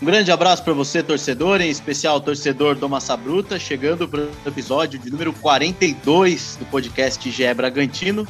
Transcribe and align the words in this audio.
Um 0.00 0.06
grande 0.06 0.30
abraço 0.30 0.62
para 0.62 0.72
você, 0.72 1.02
torcedor, 1.02 1.60
em 1.60 1.68
especial 1.68 2.20
torcedor 2.20 2.76
do 2.76 2.88
Massa 2.88 3.16
Bruta, 3.16 3.58
chegando 3.58 4.08
para 4.08 4.20
o 4.20 4.30
episódio 4.46 4.98
de 4.98 5.10
número 5.10 5.32
42 5.32 6.56
do 6.58 6.64
podcast 6.66 7.30
GE 7.30 7.54
Bragantino. 7.54 8.26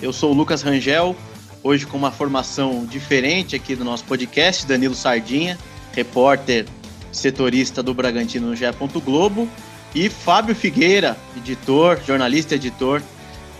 Eu 0.00 0.12
sou 0.12 0.30
o 0.30 0.34
Lucas 0.34 0.62
Rangel, 0.62 1.16
hoje 1.62 1.84
com 1.84 1.98
uma 1.98 2.12
formação 2.12 2.86
diferente 2.86 3.56
aqui 3.56 3.74
do 3.74 3.84
nosso 3.84 4.04
podcast, 4.04 4.64
Danilo 4.64 4.94
Sardinha, 4.94 5.58
repórter 5.92 6.66
setorista 7.10 7.82
do 7.82 7.92
Bragantino 7.92 8.48
no 8.48 8.56
GE. 8.56 8.64
Globo, 9.04 9.48
e 9.94 10.08
Fábio 10.08 10.54
Figueira, 10.54 11.16
editor, 11.36 12.00
jornalista 12.06 12.54
editor 12.54 13.02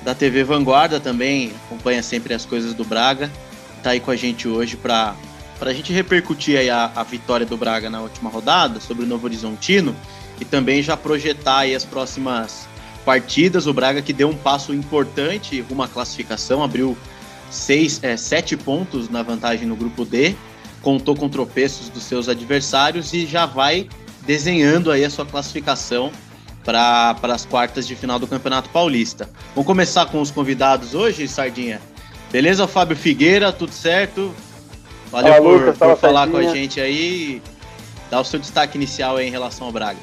da 0.09 0.15
TV 0.15 0.43
Vanguarda 0.43 0.99
também, 0.99 1.53
acompanha 1.67 2.03
sempre 2.03 2.33
as 2.33 2.47
coisas 2.47 2.73
do 2.73 2.83
Braga, 2.83 3.31
está 3.77 3.91
aí 3.91 4.01
com 4.01 4.11
a 4.11 4.17
gente 4.17 4.49
hoje 4.49 4.75
para 4.75 5.15
a 5.61 5.73
gente 5.75 5.93
repercutir 5.93 6.73
a, 6.73 6.91
a, 6.97 7.03
vitória 7.03 7.45
do 7.45 7.59
Braga 7.59 7.91
na 7.91 8.01
última 8.01 8.31
rodada 8.31 8.81
sobre 8.81 9.05
o 9.05 9.07
Novo 9.07 9.27
Horizontino 9.27 9.95
e 10.41 10.47
também 10.47 10.83
já 10.83 10.97
projetar 10.97 11.67
as 11.77 11.85
próximas 11.85 12.67
partidas. 13.05 13.67
O 13.67 13.75
Braga 13.75 14.01
que 14.01 14.15
deu 14.15 14.31
um 14.31 14.35
passo 14.35 14.73
importante 14.73 15.63
à 15.79 15.87
classificação, 15.87 16.63
abriu 16.63 16.97
seis, 17.51 18.03
é, 18.03 18.17
sete 18.17 18.57
pontos 18.57 19.11
na 19.11 19.23
vantagem 19.23 19.69
no 19.69 19.77
grupo 19.77 20.07
D, 20.07 20.35
contou 20.81 21.15
com 21.15 21.29
tropeços 21.29 21.91
dos 21.91 22.05
seus 22.05 22.31
adversários 22.31 23.13
e 23.13 23.27
já 23.27 23.45
vai 23.45 23.87
desenhando 24.23 24.91
aí 24.91 25.05
a 25.05 25.11
sua 25.11 25.27
classificação 25.27 26.11
para 26.65 27.17
as 27.23 27.45
quartas 27.45 27.87
de 27.87 27.95
final 27.97 28.19
do 28.19 28.27
Campeonato 28.27 28.69
Paulista. 28.71 29.29
Vamos 29.55 29.67
começar 29.67 30.07
com 30.07 30.21
os 30.21 30.31
convidados 30.31 30.95
hoje, 30.95 31.27
Sardinha? 31.27 31.81
Beleza, 32.31 32.67
Fábio 32.67 32.97
Figueira, 32.97 33.53
tudo 33.53 33.73
certo? 33.73 34.35
Valeu 35.11 35.33
Fala, 35.33 35.45
por, 35.45 35.61
Lucas, 35.61 35.79
por 35.79 35.97
falar 35.97 36.29
com 36.29 36.37
a 36.37 36.43
gente 36.43 36.81
aí. 36.81 37.43
Dá 38.11 38.21
o 38.21 38.25
seu 38.25 38.39
destaque 38.39 38.77
inicial 38.77 39.17
aí 39.17 39.27
em 39.27 39.31
relação 39.31 39.67
ao 39.67 39.73
Braga. 39.73 39.99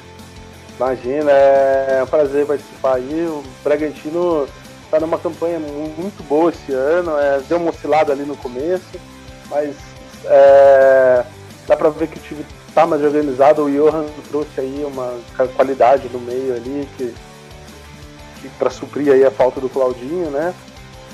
Imagina, 0.76 1.30
é 1.30 2.02
um 2.02 2.06
prazer 2.06 2.46
participar 2.46 2.96
aí. 2.96 3.26
O 3.26 3.42
Bragantino 3.64 4.46
está 4.84 5.00
numa 5.00 5.18
campanha 5.18 5.58
muito 5.58 6.22
boa 6.24 6.50
esse 6.50 6.72
ano, 6.72 7.16
é, 7.18 7.40
deu 7.48 7.58
uma 7.58 7.70
oscilada 7.70 8.12
ali 8.12 8.24
no 8.24 8.36
começo, 8.36 9.00
mas 9.48 9.74
é, 10.24 11.24
dá 11.66 11.76
para 11.76 11.88
ver 11.90 12.08
que 12.08 12.18
o 12.18 12.22
time 12.22 12.44
está 12.76 12.86
mais 12.86 13.02
organizado. 13.02 13.64
O 13.64 13.70
Johan 13.70 14.04
trouxe 14.28 14.60
aí 14.60 14.84
uma 14.86 15.14
qualidade 15.56 16.10
no 16.12 16.20
meio 16.20 16.54
ali 16.54 16.86
que, 16.98 17.14
que 18.42 18.48
para 18.58 18.68
suprir 18.68 19.10
aí 19.10 19.24
a 19.24 19.30
falta 19.30 19.58
do 19.58 19.70
Claudinho, 19.70 20.30
né? 20.30 20.54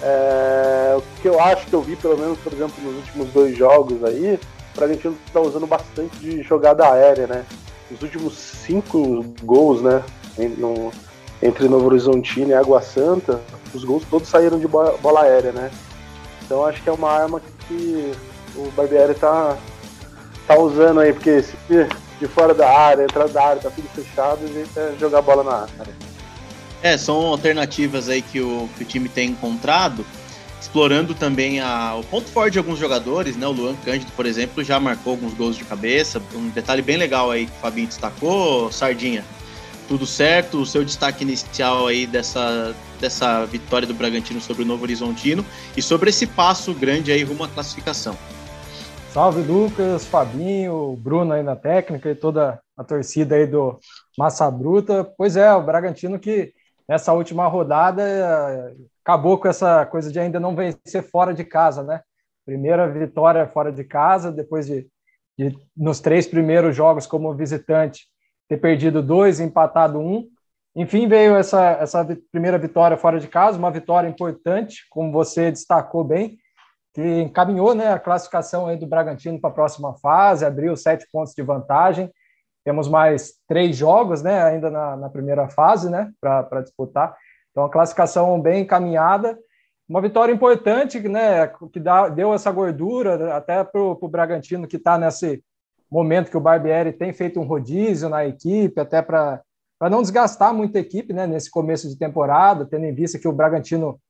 É, 0.02 0.96
o 0.98 1.02
que 1.22 1.28
eu 1.28 1.38
acho 1.38 1.64
que 1.66 1.72
eu 1.72 1.80
vi, 1.80 1.94
pelo 1.94 2.18
menos, 2.18 2.36
por 2.40 2.52
exemplo, 2.52 2.74
nos 2.82 2.96
últimos 2.96 3.28
dois 3.28 3.56
jogos 3.56 4.02
aí, 4.02 4.40
o 4.74 4.76
Bragantino 4.76 5.16
está 5.24 5.40
usando 5.40 5.64
bastante 5.64 6.16
de 6.16 6.42
jogada 6.42 6.90
aérea, 6.90 7.28
né? 7.28 7.44
Os 7.92 8.02
últimos 8.02 8.34
cinco 8.34 9.24
gols, 9.44 9.80
né? 9.80 10.02
No, 10.58 10.90
entre 11.40 11.68
Novo 11.68 11.86
Horizontino 11.86 12.50
e 12.50 12.54
Água 12.54 12.82
Santa, 12.82 13.40
os 13.72 13.84
gols 13.84 14.02
todos 14.10 14.28
saíram 14.28 14.58
de 14.58 14.66
bola, 14.66 14.96
bola 15.00 15.22
aérea, 15.22 15.52
né? 15.52 15.70
Então 16.44 16.66
acho 16.66 16.82
que 16.82 16.88
é 16.88 16.92
uma 16.92 17.08
arma 17.08 17.40
que 17.68 18.12
o 18.56 18.68
Barbieri 18.72 19.14
tá, 19.14 19.56
tá 20.46 20.58
usando 20.58 21.00
aí, 21.00 21.12
porque 21.12 21.42
se 21.42 21.56
de 22.22 22.28
fora 22.28 22.54
da 22.54 22.70
área, 22.70 23.02
entrar 23.02 23.28
da 23.28 23.44
área, 23.44 23.62
tá 23.62 23.70
tudo 23.70 23.88
fechado, 23.88 24.44
a 24.44 24.46
gente 24.46 24.70
é 24.76 24.94
jogar 24.98 25.22
bola 25.22 25.42
na 25.42 25.62
área. 25.62 25.94
É, 26.80 26.96
são 26.96 27.16
alternativas 27.26 28.08
aí 28.08 28.22
que 28.22 28.40
o, 28.40 28.68
que 28.76 28.84
o 28.84 28.86
time 28.86 29.08
tem 29.08 29.30
encontrado, 29.30 30.06
explorando 30.60 31.14
também 31.14 31.60
a, 31.60 31.96
o 31.96 32.04
ponto 32.04 32.28
forte 32.28 32.52
de 32.52 32.58
alguns 32.58 32.78
jogadores, 32.78 33.36
né? 33.36 33.46
O 33.46 33.50
Luan 33.50 33.74
Cândido, 33.84 34.12
por 34.12 34.24
exemplo, 34.24 34.62
já 34.62 34.78
marcou 34.78 35.12
alguns 35.12 35.34
gols 35.34 35.56
de 35.56 35.64
cabeça. 35.64 36.22
Um 36.34 36.48
detalhe 36.48 36.80
bem 36.80 36.96
legal 36.96 37.30
aí 37.30 37.46
que 37.46 37.52
o 37.52 37.60
Fabinho 37.60 37.88
destacou, 37.88 38.70
Sardinha. 38.70 39.24
Tudo 39.88 40.06
certo, 40.06 40.58
o 40.58 40.66
seu 40.66 40.84
destaque 40.84 41.24
inicial 41.24 41.88
aí 41.88 42.06
dessa, 42.06 42.74
dessa 43.00 43.44
vitória 43.46 43.86
do 43.86 43.94
Bragantino 43.94 44.40
sobre 44.40 44.62
o 44.62 44.66
Novo 44.66 44.84
Horizontino 44.84 45.44
e 45.76 45.82
sobre 45.82 46.10
esse 46.10 46.26
passo 46.26 46.72
grande 46.72 47.10
aí 47.10 47.24
rumo 47.24 47.44
à 47.44 47.48
classificação. 47.48 48.16
Salve 49.12 49.42
Lucas, 49.42 50.06
Fabinho, 50.06 50.96
Bruno 50.96 51.34
aí 51.34 51.42
na 51.42 51.54
técnica 51.54 52.10
e 52.10 52.14
toda 52.14 52.58
a 52.74 52.82
torcida 52.82 53.34
aí 53.34 53.46
do 53.46 53.78
Massa 54.16 54.50
Bruta. 54.50 55.04
Pois 55.18 55.36
é, 55.36 55.52
o 55.52 55.62
Bragantino 55.62 56.18
que 56.18 56.54
nessa 56.88 57.12
última 57.12 57.46
rodada 57.46 58.74
acabou 59.04 59.36
com 59.36 59.48
essa 59.48 59.84
coisa 59.84 60.10
de 60.10 60.18
ainda 60.18 60.40
não 60.40 60.56
vencer 60.56 61.02
fora 61.02 61.34
de 61.34 61.44
casa, 61.44 61.82
né? 61.82 62.00
Primeira 62.46 62.90
vitória 62.90 63.46
fora 63.46 63.70
de 63.70 63.84
casa, 63.84 64.32
depois 64.32 64.66
de, 64.66 64.88
de 65.38 65.58
nos 65.76 66.00
três 66.00 66.26
primeiros 66.26 66.74
jogos 66.74 67.06
como 67.06 67.34
visitante 67.34 68.06
ter 68.48 68.56
perdido 68.56 69.02
dois, 69.02 69.40
empatado 69.40 69.98
um. 70.00 70.26
Enfim, 70.74 71.06
veio 71.06 71.36
essa, 71.36 71.72
essa 71.72 72.02
primeira 72.32 72.56
vitória 72.56 72.96
fora 72.96 73.20
de 73.20 73.28
casa, 73.28 73.58
uma 73.58 73.70
vitória 73.70 74.08
importante, 74.08 74.86
como 74.88 75.12
você 75.12 75.50
destacou 75.50 76.02
bem, 76.02 76.38
que 76.92 77.22
encaminhou 77.22 77.74
né, 77.74 77.92
a 77.92 77.98
classificação 77.98 78.66
aí 78.66 78.76
do 78.76 78.86
Bragantino 78.86 79.40
para 79.40 79.50
a 79.50 79.54
próxima 79.54 79.94
fase, 79.94 80.44
abriu 80.44 80.76
sete 80.76 81.06
pontos 81.10 81.34
de 81.34 81.42
vantagem. 81.42 82.12
Temos 82.64 82.88
mais 82.88 83.34
três 83.48 83.76
jogos, 83.76 84.22
né, 84.22 84.42
ainda 84.42 84.70
na, 84.70 84.96
na 84.96 85.08
primeira 85.08 85.48
fase, 85.48 85.90
né, 85.90 86.12
para 86.20 86.60
disputar. 86.60 87.16
Então, 87.50 87.64
a 87.64 87.70
classificação 87.70 88.40
bem 88.40 88.62
encaminhada. 88.62 89.38
Uma 89.88 90.00
vitória 90.00 90.32
importante, 90.32 91.00
né, 91.00 91.48
que 91.72 91.80
dá, 91.80 92.08
deu 92.08 92.32
essa 92.32 92.50
gordura 92.50 93.34
até 93.34 93.64
para 93.64 93.80
o 93.80 94.08
Bragantino, 94.08 94.68
que 94.68 94.76
está 94.76 94.96
nesse 94.96 95.42
momento 95.90 96.30
que 96.30 96.36
o 96.36 96.40
Barbieri 96.40 96.92
tem 96.92 97.12
feito 97.12 97.40
um 97.40 97.44
rodízio 97.44 98.08
na 98.08 98.24
equipe, 98.24 98.80
até 98.80 99.02
para 99.02 99.42
não 99.90 100.00
desgastar 100.00 100.54
muito 100.54 100.76
a 100.76 100.80
equipe 100.80 101.12
né, 101.12 101.26
nesse 101.26 101.50
começo 101.50 101.88
de 101.88 101.98
temporada, 101.98 102.64
tendo 102.64 102.84
em 102.84 102.94
vista 102.94 103.18
que 103.18 103.28
o 103.28 103.32
Bragantino 103.32 104.00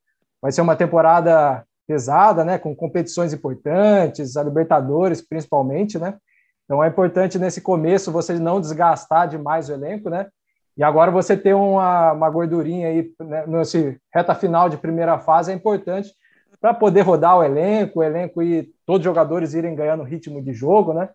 vai 0.41 0.53
ser 0.53 0.61
uma 0.61 0.77
temporada 0.77 1.65
pesada, 1.93 2.43
né, 2.43 2.57
com 2.59 2.75
competições 2.75 3.35
importantes, 3.35 4.35
a 4.39 4.43
Libertadores 4.43 5.21
principalmente, 5.21 5.99
né? 5.99 6.17
Então 6.65 6.83
é 6.83 6.89
importante 6.89 7.39
nesse 7.39 7.61
começo 7.61 8.11
você 8.11 8.33
não 8.39 8.63
desgastar 8.63 9.29
demais 9.29 9.69
o 9.69 9.75
elenco, 9.75 10.09
né? 10.09 10.27
E 10.75 10.83
agora 10.83 11.11
você 11.11 11.37
ter 11.37 11.53
uma, 11.53 12.13
uma 12.13 12.31
gordurinha 12.31 12.89
aí 12.89 13.13
né, 13.21 13.45
nesse 13.47 14.01
reta 14.11 14.35
final 14.35 14.71
de 14.71 14.79
primeira 14.79 15.19
fase 15.19 15.53
é 15.53 15.55
importante 15.55 16.11
para 16.59 16.73
poder 16.73 17.03
rodar 17.03 17.37
o 17.37 17.45
elenco, 17.45 18.01
o 18.01 18.03
elenco 18.03 18.43
e 18.43 18.73
todos 18.87 19.01
os 19.01 19.05
jogadores 19.05 19.53
irem 19.53 19.75
ganhando 19.75 20.03
ritmo 20.03 20.41
de 20.41 20.55
jogo, 20.55 20.95
né? 20.95 21.11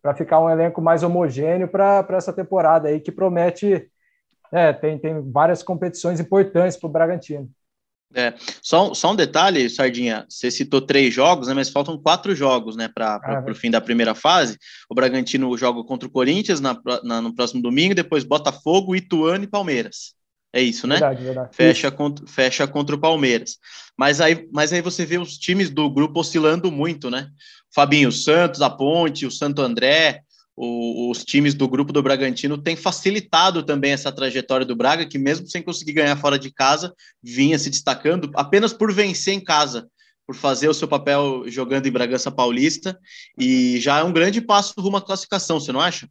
Para 0.00 0.14
ficar 0.14 0.38
um 0.38 0.48
elenco 0.48 0.80
mais 0.80 1.02
homogêneo 1.02 1.66
para 1.66 2.06
essa 2.10 2.32
temporada 2.32 2.86
aí 2.86 3.00
que 3.00 3.10
promete, 3.10 3.90
é, 4.52 4.72
tem, 4.72 4.96
tem 4.96 5.28
várias 5.32 5.60
competições 5.60 6.20
importantes 6.20 6.76
para 6.76 6.86
o 6.86 6.92
Bragantino. 6.92 7.48
É, 8.14 8.34
só, 8.60 8.92
só 8.92 9.12
um 9.12 9.16
detalhe, 9.16 9.70
Sardinha, 9.70 10.26
você 10.28 10.50
citou 10.50 10.80
três 10.80 11.14
jogos, 11.14 11.46
né, 11.46 11.54
mas 11.54 11.70
faltam 11.70 11.96
quatro 11.96 12.34
jogos 12.34 12.74
né, 12.74 12.88
para 12.88 13.20
ah, 13.22 13.44
o 13.48 13.54
fim 13.54 13.70
da 13.70 13.80
primeira 13.80 14.14
fase. 14.14 14.58
O 14.88 14.94
Bragantino 14.94 15.56
joga 15.56 15.84
contra 15.84 16.08
o 16.08 16.10
Corinthians 16.10 16.60
na, 16.60 16.76
na, 17.04 17.20
no 17.20 17.34
próximo 17.34 17.62
domingo, 17.62 17.94
depois 17.94 18.24
Botafogo, 18.24 18.96
Ituano 18.96 19.44
e 19.44 19.48
Palmeiras. 19.48 20.14
É 20.52 20.60
isso, 20.60 20.86
né? 20.86 20.96
Verdade, 20.96 21.22
verdade. 21.24 21.56
Fecha, 21.56 21.88
isso. 21.88 21.96
Contra, 21.96 22.26
fecha 22.26 22.66
contra 22.66 22.96
o 22.96 23.00
Palmeiras. 23.00 23.58
Mas 23.96 24.20
aí, 24.20 24.48
mas 24.52 24.72
aí 24.72 24.82
você 24.82 25.06
vê 25.06 25.16
os 25.16 25.38
times 25.38 25.70
do 25.70 25.88
grupo 25.88 26.18
oscilando 26.18 26.72
muito, 26.72 27.08
né? 27.08 27.28
Fabinho 27.72 28.10
Santos, 28.10 28.60
a 28.60 28.68
Ponte, 28.68 29.24
o 29.24 29.30
Santo 29.30 29.62
André, 29.62 30.22
o, 30.62 31.10
os 31.10 31.24
times 31.24 31.54
do 31.54 31.66
grupo 31.66 31.90
do 31.90 32.02
Bragantino 32.02 32.58
têm 32.58 32.76
facilitado 32.76 33.62
também 33.62 33.92
essa 33.92 34.12
trajetória 34.12 34.66
do 34.66 34.76
Braga, 34.76 35.06
que 35.06 35.18
mesmo 35.18 35.46
sem 35.46 35.62
conseguir 35.62 35.94
ganhar 35.94 36.14
fora 36.16 36.38
de 36.38 36.52
casa, 36.52 36.94
vinha 37.22 37.58
se 37.58 37.70
destacando 37.70 38.30
apenas 38.34 38.70
por 38.70 38.92
vencer 38.92 39.32
em 39.32 39.42
casa, 39.42 39.88
por 40.26 40.36
fazer 40.36 40.68
o 40.68 40.74
seu 40.74 40.86
papel 40.86 41.44
jogando 41.46 41.86
em 41.86 41.90
Bragança 41.90 42.30
Paulista, 42.30 42.98
e 43.38 43.80
já 43.80 44.00
é 44.00 44.04
um 44.04 44.12
grande 44.12 44.42
passo 44.42 44.78
rumo 44.78 44.98
à 44.98 45.02
classificação, 45.02 45.58
você 45.58 45.72
não 45.72 45.80
acha? 45.80 46.06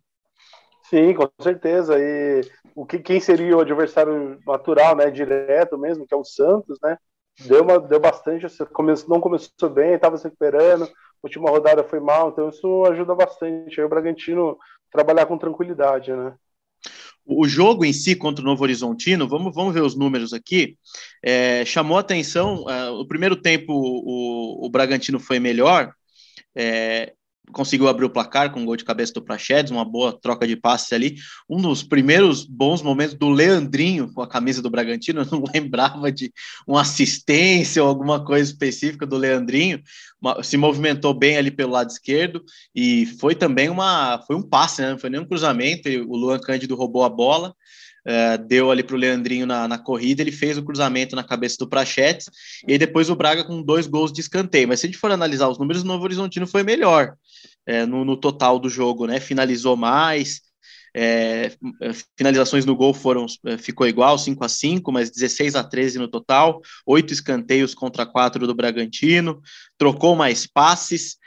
Sim, 0.89 1.13
com 1.13 1.29
certeza. 1.39 2.00
E 2.00 2.41
o 2.74 2.88
que 2.88 2.97
quem 2.97 3.19
seria 3.19 3.56
o 3.56 3.62
adversário 3.62 4.39
natural, 4.47 4.95
né, 4.95 5.12
direto 5.12 5.77
mesmo, 5.77 6.07
que 6.07 6.13
é 6.15 6.18
o 6.18 6.25
Santos, 6.25 6.79
né? 6.81 6.97
Deu, 7.41 7.62
uma, 7.62 7.79
deu 7.79 8.00
bastante, 8.00 8.47
não 9.07 9.21
começou 9.21 9.69
bem, 9.69 9.94
estava 9.94 10.18
se 10.18 10.24
recuperando, 10.24 10.89
última 11.24 11.50
rodada 11.50 11.83
foi 11.83 12.00
mal, 12.00 12.30
então 12.30 12.50
isso 12.50 12.86
ajuda 12.86 13.16
bastante 13.16 13.80
aí 13.80 13.86
o 13.86 13.89
Bragantino 13.89 14.57
trabalhar 14.92 15.25
com 15.25 15.38
tranquilidade, 15.38 16.12
né? 16.12 16.33
O 17.25 17.48
jogo 17.48 17.86
em 17.86 17.94
si 17.94 18.16
contra 18.16 18.44
o 18.44 18.45
Novo 18.45 18.63
Horizontino, 18.63 19.27
vamos, 19.27 19.54
vamos 19.54 19.74
ver 19.74 19.83
os 19.83 19.95
números 19.95 20.33
aqui, 20.33 20.77
é, 21.24 21.63
chamou 21.63 21.98
atenção, 21.98 22.68
é, 22.68 22.89
o 22.89 23.06
primeiro 23.06 23.36
tempo 23.36 23.71
o, 23.71 24.66
o 24.66 24.69
Bragantino 24.69 25.19
foi 25.19 25.39
melhor, 25.39 25.94
é, 26.56 27.13
conseguiu 27.51 27.88
abrir 27.88 28.06
o 28.06 28.10
placar 28.10 28.51
com 28.51 28.62
um 28.62 28.66
gol 28.66 28.75
de 28.75 28.84
cabeça 28.84 29.13
do 29.13 29.22
Prachedes, 29.22 29.72
uma 29.72 29.86
boa 29.86 30.12
troca 30.12 30.48
de 30.48 30.56
passes 30.56 30.92
ali. 30.94 31.16
Um 31.50 31.62
dos 31.62 31.84
primeiros 31.84 32.46
bons 32.46 32.81
momentos 32.81 33.16
do 33.16 33.30
Leandrinho 33.30 34.12
com 34.13 34.22
a 34.22 34.28
camisa 34.28 34.62
do 34.62 34.69
Bragantino, 34.69 35.22
eu 35.24 35.25
não 35.31 35.44
lembrava 35.54 36.12
de 36.12 36.31
uma 36.68 36.81
assistência 36.81 37.84
ou 37.84 37.90
alguma 37.90 38.24
coisa 38.24 38.51
específica 38.51 39.06
do 39.06 39.18
Leandrinho, 39.18 39.81
se 40.44 40.57
movimentou 40.57 41.13
bem 41.13 41.38
ali 41.38 41.50
pelo 41.50 41.72
lado 41.72 41.90
esquerdo 41.90 42.44
e 42.75 43.06
foi 43.19 43.36
também 43.36 43.69
uma 43.69 44.22
foi 44.28 44.36
um 44.36 44.42
passe, 44.42 44.81
né? 44.81 44.92
não 44.92 45.00
foi 45.00 45.10
nem 45.10 45.22
um 45.22 45.28
cruzamento, 45.28 45.88
o 46.07 46.18
Luan 46.18 46.40
Cândido 46.40 46.75
roubou 46.75 47.04
a 47.04 47.10
bola 47.10 47.54
é, 48.06 48.38
deu 48.38 48.72
ali 48.72 48.84
para 48.84 48.96
o 48.96 49.00
Leandrinho 49.00 49.46
na, 49.46 49.68
na, 49.68 49.78
corrida, 49.78 50.22
ele 50.22 50.31
fez 50.31 50.57
o 50.57 50.63
cruzamento 50.63 51.16
na 51.16 51.24
cabeça 51.24 51.57
do 51.60 51.68
Prachetes, 51.68 52.30
e 52.68 52.78
depois 52.78 53.10
o 53.10 53.16
Braga 53.16 53.44
com 53.44 53.62
dois 53.62 53.88
gols 53.88 54.12
de 54.12 54.22
escanteio. 54.22 54.68
Mas 54.68 54.80
se 54.80 54.86
a 54.86 54.90
gente 54.90 55.00
for 55.00 55.12
analisar 55.12 55.48
os 55.48 55.57
números, 55.57 55.84
o 55.84 55.88
Novo 55.88 56.04
Horizontino 56.04 56.48
foi 56.48 56.63
melhor 56.63 57.16
é, 57.66 57.86
no, 57.86 58.04
no, 58.06 58.18
total 58.18 58.60
do 58.60 58.69
jogo, 58.69 59.06
né? 59.06 59.19
Finalizou 59.19 59.75
mais, 59.75 60.42
é, 60.96 61.51
finalizações 62.18 62.66
no 62.66 62.75
gol 62.75 62.94
foram 62.94 63.25
é, 63.46 63.57
ficou 63.57 63.88
igual, 63.88 64.18
5 64.18 64.44
a 64.44 64.50
5 64.50 64.92
mas 64.92 65.12
16 65.12 65.56
a 65.56 65.63
13 65.63 66.00
no 66.00 66.07
total, 66.07 66.62
oito 66.86 67.13
escanteios 67.13 67.75
contra 67.75 68.06
quatro 68.06 68.48
do 68.48 68.56
Bragantino, 68.56 69.42
trocou 69.78 70.16
mais 70.16 70.48
passes. 70.48 71.18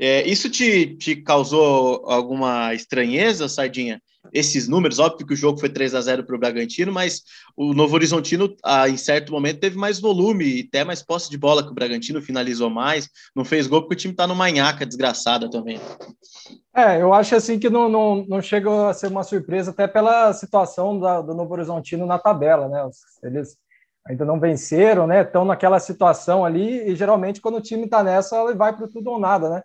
É, 0.00 0.26
isso 0.28 0.48
te, 0.48 0.96
te 0.96 1.16
causou 1.16 2.04
alguma 2.06 2.72
estranheza, 2.72 3.48
Sardinha? 3.48 4.00
Esses 4.32 4.68
números. 4.68 4.98
Óbvio 4.98 5.26
que 5.26 5.32
o 5.32 5.36
jogo 5.36 5.58
foi 5.58 5.68
3 5.68 5.94
a 5.94 6.00
0 6.00 6.24
para 6.24 6.36
o 6.36 6.38
Bragantino, 6.38 6.92
mas 6.92 7.22
o 7.56 7.72
Novo 7.72 7.94
Horizontino, 7.94 8.54
ah, 8.64 8.88
em 8.88 8.96
certo 8.96 9.32
momento, 9.32 9.60
teve 9.60 9.76
mais 9.76 10.00
volume 10.00 10.44
e 10.44 10.66
até 10.68 10.84
mais 10.84 11.02
posse 11.02 11.30
de 11.30 11.38
bola 11.38 11.62
que 11.62 11.70
o 11.70 11.74
Bragantino 11.74 12.20
finalizou 12.20 12.70
mais. 12.70 13.08
Não 13.34 13.44
fez 13.44 13.66
gol 13.66 13.82
porque 13.82 13.94
o 13.94 13.98
time 13.98 14.12
está 14.12 14.26
no 14.26 14.34
manhaca 14.34 14.86
desgraçada 14.86 15.50
também. 15.50 15.80
É, 16.74 17.00
eu 17.00 17.12
acho 17.12 17.34
assim 17.34 17.58
que 17.58 17.68
não, 17.68 17.88
não, 17.88 18.24
não 18.28 18.40
chega 18.40 18.90
a 18.90 18.94
ser 18.94 19.08
uma 19.08 19.24
surpresa, 19.24 19.70
até 19.70 19.86
pela 19.86 20.32
situação 20.32 20.98
da, 20.98 21.20
do 21.20 21.34
Novo 21.34 21.52
Horizontino 21.52 22.06
na 22.06 22.18
tabela, 22.18 22.68
né? 22.68 22.88
Eles 23.22 23.56
ainda 24.06 24.24
não 24.24 24.38
venceram, 24.40 25.06
né? 25.06 25.22
Estão 25.22 25.44
naquela 25.44 25.78
situação 25.78 26.44
ali, 26.44 26.88
e 26.88 26.96
geralmente 26.96 27.40
quando 27.40 27.56
o 27.56 27.60
time 27.60 27.84
está 27.84 28.02
nessa, 28.02 28.40
ele 28.42 28.54
vai 28.54 28.74
para 28.74 28.88
tudo 28.88 29.10
ou 29.10 29.18
nada, 29.18 29.50
né? 29.50 29.62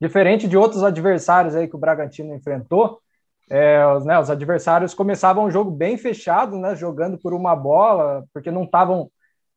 Diferente 0.00 0.48
de 0.48 0.56
outros 0.56 0.82
adversários 0.82 1.54
aí 1.54 1.68
que 1.68 1.76
o 1.76 1.78
Bragantino 1.78 2.34
enfrentou, 2.34 3.00
é, 3.50 3.86
os, 3.86 4.04
né, 4.04 4.18
os, 4.18 4.30
adversários 4.30 4.94
começavam 4.94 5.44
o 5.44 5.50
jogo 5.50 5.70
bem 5.70 5.96
fechado, 5.96 6.58
né, 6.58 6.74
jogando 6.74 7.18
por 7.18 7.34
uma 7.34 7.54
bola, 7.54 8.24
porque 8.32 8.50
não 8.50 8.64
estavam 8.64 9.10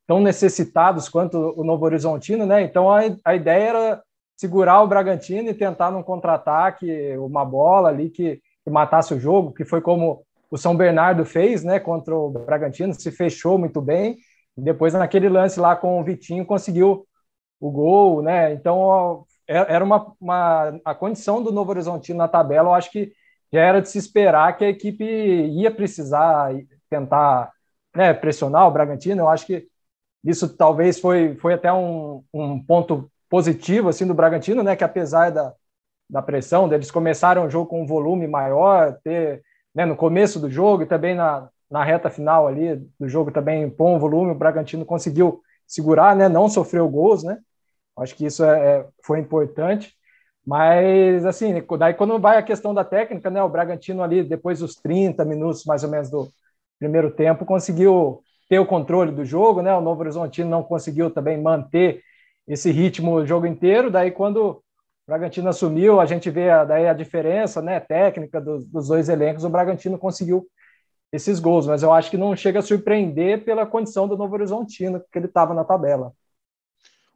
tão 0.06 0.20
necessitados 0.22 1.10
quanto 1.10 1.54
o 1.58 1.64
Novo 1.64 1.86
Horizontino, 1.86 2.46
né? 2.46 2.62
Então 2.62 2.92
a, 2.92 3.02
a 3.26 3.36
ideia 3.36 3.64
era 3.70 4.04
segurar 4.38 4.82
o 4.82 4.88
Bragantino 4.88 5.50
e 5.50 5.54
tentar 5.54 5.92
num 5.92 6.04
contra-ataque 6.04 7.18
uma 7.18 7.44
bola 7.44 7.90
ali 7.90 8.10
que, 8.10 8.42
que, 8.64 8.70
matasse 8.70 9.14
o 9.14 9.20
jogo, 9.20 9.54
que 9.54 9.66
foi 9.66 9.82
como 9.82 10.24
o 10.50 10.58
São 10.58 10.78
Bernardo 10.78 11.26
fez, 11.26 11.64
né, 11.64 11.80
contra 11.80 12.16
o 12.16 12.30
Bragantino, 12.30 12.94
se 12.94 13.12
fechou 13.12 13.58
muito 13.58 13.82
bem. 13.82 14.18
E 14.58 14.62
depois 14.62 14.94
naquele 14.94 15.28
lance 15.30 15.60
lá 15.60 15.76
com 15.76 16.00
o 16.00 16.04
Vitinho 16.04 16.46
conseguiu 16.46 17.06
o 17.60 17.72
gol, 17.72 18.22
né? 18.22 18.54
Então 18.54 19.26
é, 19.48 19.76
era 19.76 19.84
uma, 19.84 20.14
uma 20.20 20.80
a 20.86 20.96
condição 20.96 21.44
do 21.44 21.52
Novo 21.52 21.72
Horizontino 21.72 22.18
na 22.20 22.28
tabela, 22.28 22.70
eu 22.70 22.74
acho 22.74 22.92
que 22.92 23.12
já 23.52 23.62
era 23.62 23.82
de 23.82 23.90
se 23.90 23.98
esperar 23.98 24.58
que 24.58 24.66
a 24.66 24.70
equipe 24.70 25.04
ia 25.04 25.72
precisar 25.72 26.54
tentar 26.90 27.52
né, 27.96 28.14
pressionar 28.14 28.68
o 28.68 28.72
Bragantino. 28.72 29.22
Eu 29.22 29.30
acho 29.30 29.46
que 29.46 29.68
isso 30.24 30.50
talvez 30.56 31.00
foi, 31.00 31.36
foi 31.36 31.54
até 31.54 31.72
um, 31.72 32.24
um 32.34 32.64
ponto 32.64 33.10
positivo 33.30 33.90
assim 33.90 34.06
do 34.06 34.14
Bragantino, 34.14 34.64
né, 34.64 34.76
que 34.76 34.84
apesar 34.84 35.32
da, 35.32 35.54
da 36.10 36.22
pressão 36.22 36.68
deles 36.68 36.92
começaram 36.92 37.46
o 37.46 37.50
jogo 37.50 37.70
com 37.70 37.82
um 37.82 37.88
volume 37.88 38.28
maior, 38.28 38.98
ter 39.04 39.44
né, 39.74 39.86
no 39.86 39.96
começo 39.96 40.40
do 40.40 40.50
jogo 40.50 40.84
e 40.84 40.88
também 40.88 41.16
na, 41.16 41.50
na 41.70 41.84
reta 41.84 42.10
final 42.10 42.48
ali 42.48 42.76
do 43.00 43.08
jogo 43.08 43.32
também 43.32 43.70
com 43.70 43.96
um 43.96 44.00
volume, 44.00 44.32
o 44.32 44.36
Bragantino 44.36 44.86
conseguiu 44.86 45.42
segurar, 45.66 46.16
né, 46.16 46.30
não 46.30 46.50
sofreu 46.50 46.88
gols, 46.90 47.24
né? 47.24 47.40
Acho 47.98 48.16
que 48.16 48.26
isso 48.26 48.44
é, 48.44 48.80
é 48.80 48.88
foi 49.04 49.20
importante. 49.20 49.94
Mas, 50.48 51.26
assim, 51.26 51.54
daí 51.78 51.94
quando 51.94 52.18
vai 52.20 52.38
a 52.38 52.44
questão 52.44 52.74
da 52.74 52.86
técnica, 52.86 53.30
né, 53.30 53.44
o 53.44 53.50
Bragantino 53.50 54.02
ali, 54.02 54.24
depois 54.24 54.60
dos 54.60 54.76
30 54.76 55.26
minutos 55.26 55.66
mais 55.66 55.84
ou 55.84 55.90
menos 55.90 56.10
do 56.10 56.30
primeiro 56.80 57.12
tempo, 57.12 57.46
conseguiu 57.46 58.22
ter 58.50 58.58
o 58.60 58.66
controle 58.66 59.12
do 59.12 59.26
jogo, 59.26 59.62
né, 59.62 59.74
o 59.76 59.82
Novo 59.82 60.02
Horizontino 60.02 60.50
não 60.50 60.64
conseguiu 60.64 61.12
também 61.12 61.38
manter 61.42 62.02
esse 62.48 62.72
ritmo 62.72 63.14
o 63.16 63.26
jogo 63.26 63.46
inteiro, 63.46 63.92
daí 63.92 64.10
quando 64.10 64.38
o 64.52 64.64
Bragantino 65.06 65.50
assumiu, 65.50 66.00
a 66.00 66.06
gente 66.06 66.30
vê 66.30 66.50
a, 66.50 66.64
daí 66.64 66.88
a 66.88 66.94
diferença, 66.94 67.62
né, 67.62 67.82
técnica 67.82 68.40
dos, 68.40 68.66
dos 68.66 68.88
dois 68.88 69.10
elencos, 69.10 69.44
o 69.44 69.50
Bragantino 69.50 69.98
conseguiu 69.98 70.48
esses 71.12 71.40
gols, 71.40 71.68
mas 71.68 71.84
eu 71.84 71.94
acho 71.94 72.10
que 72.12 72.18
não 72.18 72.36
chega 72.36 72.60
a 72.60 72.62
surpreender 72.62 73.44
pela 73.46 73.66
condição 73.66 74.08
do 74.08 74.18
Novo 74.18 74.36
Horizontino, 74.36 75.02
que 75.12 75.20
ele 75.20 75.28
estava 75.28 75.54
na 75.54 75.66
tabela. 75.66 76.14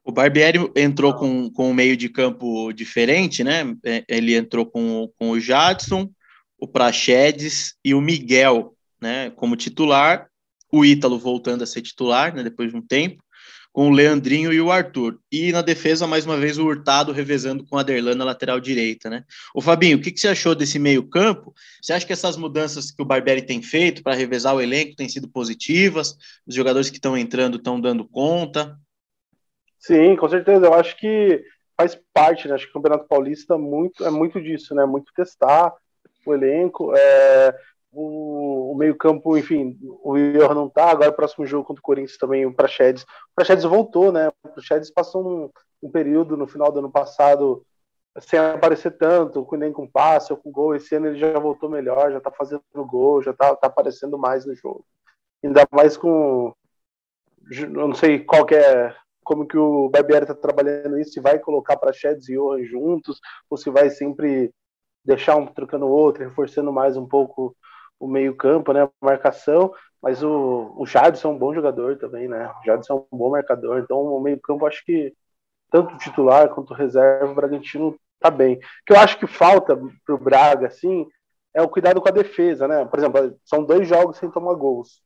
O 0.03 0.12
Barbieri 0.12 0.59
entrou 0.75 1.13
com, 1.13 1.50
com 1.50 1.69
um 1.69 1.74
meio 1.74 1.95
de 1.95 2.09
campo 2.09 2.74
diferente, 2.74 3.44
né? 3.44 3.75
É, 3.86 4.03
ele 4.07 4.36
entrou 4.36 4.65
com, 4.65 5.12
com 5.18 5.31
o 5.31 5.39
Jadson, 5.39 6.09
o 6.57 6.68
Praxedes 6.68 7.75
e 7.83 7.94
o 7.94 8.01
Miguel, 8.01 8.75
né? 9.00 9.30
Como 9.31 9.56
titular, 9.56 10.27
o 10.71 10.83
Ítalo 10.83 11.19
voltando 11.19 11.63
a 11.63 11.68
ser 11.68 11.81
titular, 11.81 12.33
né? 12.33 12.44
Depois 12.44 12.71
de 12.71 12.77
um 12.77 12.81
tempo, 12.81 13.24
com 13.71 13.89
o 13.89 13.92
Leandrinho 13.92 14.51
e 14.51 14.59
o 14.59 14.71
Arthur. 14.71 15.19
E 15.31 15.51
na 15.51 15.62
defesa, 15.62 16.06
mais 16.06 16.25
uma 16.25 16.38
vez, 16.38 16.57
o 16.57 16.65
Hurtado 16.65 17.12
revezando 17.12 17.65
com 17.65 17.77
a 17.77 17.81
Aderlan 17.81 18.15
na 18.15 18.25
lateral 18.25 18.59
direita, 18.59 19.09
né? 19.09 19.24
O 19.56 19.62
Fabinho, 19.62 19.97
o 19.97 20.01
que, 20.01 20.12
que 20.12 20.19
você 20.19 20.27
achou 20.27 20.54
desse 20.54 20.77
meio 20.77 21.04
campo? 21.04 21.54
Você 21.81 21.94
acha 21.94 22.06
que 22.06 22.13
essas 22.13 22.36
mudanças 22.36 22.92
que 22.92 23.01
o 23.01 23.06
Barbieri 23.06 23.44
tem 23.44 23.62
feito 23.62 24.04
para 24.04 24.15
revezar 24.15 24.56
o 24.56 24.62
elenco 24.62 24.95
têm 24.95 25.07
sido 25.07 25.30
positivas? 25.30 26.18
Os 26.45 26.54
jogadores 26.54 26.89
que 26.89 26.97
estão 26.97 27.18
entrando 27.18 27.57
estão 27.57 27.80
dando 27.80 28.06
conta? 28.06 28.77
Sim, 29.81 30.16
com 30.16 30.30
certeza. 30.30 30.68
Eu 30.68 30.74
acho 30.74 30.95
que 30.98 31.44
faz 31.75 32.00
parte, 32.13 32.48
né? 32.48 32.54
Acho 32.54 32.66
que 32.66 32.72
o 32.72 32.74
Campeonato 32.74 33.07
Paulista 33.07 33.57
muito, 33.57 34.06
é 34.06 34.12
muito 34.12 34.39
disso, 34.39 34.75
né? 34.75 34.86
Muito 34.86 35.12
testar 35.13 35.74
o 36.25 36.33
elenco. 36.33 36.95
É, 36.95 37.60
o, 37.92 38.72
o 38.72 38.75
meio-campo, 38.75 39.36
enfim, 39.36 39.78
o 40.04 40.16
Ior 40.18 40.54
não 40.54 40.69
tá. 40.69 40.92
Agora, 40.92 41.10
o 41.10 41.16
próximo 41.16 41.45
jogo 41.48 41.66
contra 41.66 41.81
o 41.81 41.83
Corinthians 41.83 42.18
também, 42.18 42.45
o 42.45 42.54
Praxedes. 42.54 43.04
O 43.04 43.36
Praxedes 43.36 43.63
voltou, 43.63 44.12
né? 44.12 44.30
O 44.44 44.50
Praxedes 44.50 44.92
passou 44.92 45.28
um, 45.28 45.50
um 45.81 45.92
período 45.92 46.38
no 46.38 46.48
final 46.48 46.72
do 46.72 46.80
ano 46.80 46.92
passado 46.92 47.66
sem 48.19 48.38
aparecer 48.38 48.92
tanto, 48.98 49.48
nem 49.56 49.72
com 49.72 49.88
passe 49.88 50.31
ou 50.31 50.38
com 50.38 50.51
gol. 50.51 50.75
Esse 50.75 50.95
ano 50.95 51.07
ele 51.07 51.18
já 51.18 51.39
voltou 51.39 51.69
melhor, 51.69 52.12
já 52.12 52.22
tá 52.22 52.30
fazendo 52.30 52.62
gol, 52.86 53.24
já 53.24 53.33
tá, 53.33 53.56
tá 53.56 53.68
aparecendo 53.68 54.18
mais 54.18 54.45
no 54.45 54.54
jogo. 54.54 54.86
Ainda 55.44 55.68
mais 55.72 55.98
com. 55.98 56.54
Eu 57.50 57.88
não 57.88 57.95
sei 57.95 58.19
qual 58.19 58.45
é 58.51 58.95
como 59.31 59.48
que 59.48 59.57
o 59.57 59.88
Barbieri 59.88 60.26
está 60.26 60.35
trabalhando 60.35 61.00
isso, 61.00 61.14
se 61.14 61.21
vai 61.21 61.40
colocar 61.40 61.78
para 61.78 61.94
Sheds 61.94 62.28
e 62.28 62.35
Johan 62.35 62.66
juntos, 62.66 63.18
ou 63.50 63.57
se 63.57 63.69
vai 63.69 63.90
sempre 63.90 64.54
deixar 65.06 65.38
um 65.38 65.47
trocando 65.47 65.85
o 65.85 65.90
outro, 65.90 66.21
reforçando 66.21 66.69
mais 66.69 66.97
um 66.97 67.07
pouco 67.07 67.56
o 67.97 68.09
meio 68.09 68.35
campo, 68.35 68.73
né, 68.73 68.90
marcação, 69.00 69.73
mas 70.02 70.21
o, 70.21 70.73
o 70.76 70.85
Jadson 70.85 71.30
é 71.30 71.31
um 71.31 71.38
bom 71.38 71.54
jogador 71.54 71.97
também, 71.97 72.28
né, 72.28 72.52
o 72.59 72.66
Jadson 72.66 73.07
é 73.09 73.16
um 73.16 73.18
bom 73.18 73.30
marcador, 73.30 73.80
então 73.80 74.04
o 74.04 74.19
meio 74.19 74.38
campo 74.42 74.66
acho 74.66 74.83
que 74.83 75.14
tanto 75.71 75.97
titular 75.97 76.50
quanto 76.50 76.73
reserva, 76.73 77.31
o 77.31 77.35
Bragantino 77.35 77.95
tá 78.19 78.30
bem. 78.30 78.56
O 78.56 78.59
que 78.85 78.92
eu 78.92 79.00
acho 79.00 79.18
que 79.18 79.28
falta 79.28 79.80
pro 80.06 80.18
Braga, 80.18 80.68
assim, 80.68 81.07
é 81.54 81.61
o 81.61 81.69
cuidado 81.69 82.02
com 82.02 82.09
a 82.09 82.11
defesa, 82.11 82.68
né, 82.68 82.83
por 82.83 83.00
exemplo, 83.00 83.40
são 83.45 83.64
dois 83.64 83.88
jogos 83.88 84.18
sem 84.18 84.30
tomar 84.30 84.56
gols, 84.56 85.02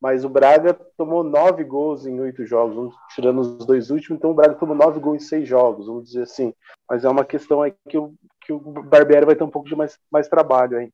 mas 0.00 0.24
o 0.24 0.28
Braga 0.28 0.72
tomou 0.96 1.22
nove 1.22 1.62
gols 1.62 2.06
em 2.06 2.18
oito 2.20 2.46
jogos, 2.46 2.94
tirando 3.14 3.40
os 3.40 3.66
dois 3.66 3.90
últimos, 3.90 4.18
então 4.18 4.30
o 4.30 4.34
Braga 4.34 4.54
tomou 4.54 4.74
nove 4.74 4.98
gols 4.98 5.22
em 5.22 5.26
seis 5.26 5.48
jogos, 5.48 5.86
vamos 5.86 6.04
dizer 6.04 6.22
assim. 6.22 6.54
Mas 6.88 7.04
é 7.04 7.08
uma 7.08 7.24
questão 7.24 7.60
aí 7.60 7.74
que 7.88 7.98
o, 7.98 8.14
que 8.40 8.52
o 8.52 8.58
Barbieri 8.58 9.26
vai 9.26 9.36
ter 9.36 9.44
um 9.44 9.50
pouco 9.50 9.68
de 9.68 9.76
mais, 9.76 9.98
mais 10.10 10.28
trabalho 10.28 10.78
aí. 10.78 10.90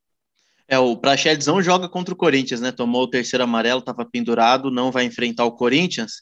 É, 0.69 0.79
o 0.79 0.97
Praxedes 0.97 1.47
não 1.47 1.63
joga 1.63 1.89
contra 1.89 2.13
o 2.13 2.17
Corinthians, 2.17 2.61
né? 2.61 2.73
Tomou 2.73 3.05
o 3.05 3.11
terceiro 3.11 3.45
amarelo, 3.45 3.81
estava 3.81 4.05
pendurado, 4.05 4.71
não 4.71 4.91
vai 4.91 5.05
enfrentar 5.05 5.45
o 5.45 5.53
Corinthians. 5.53 6.15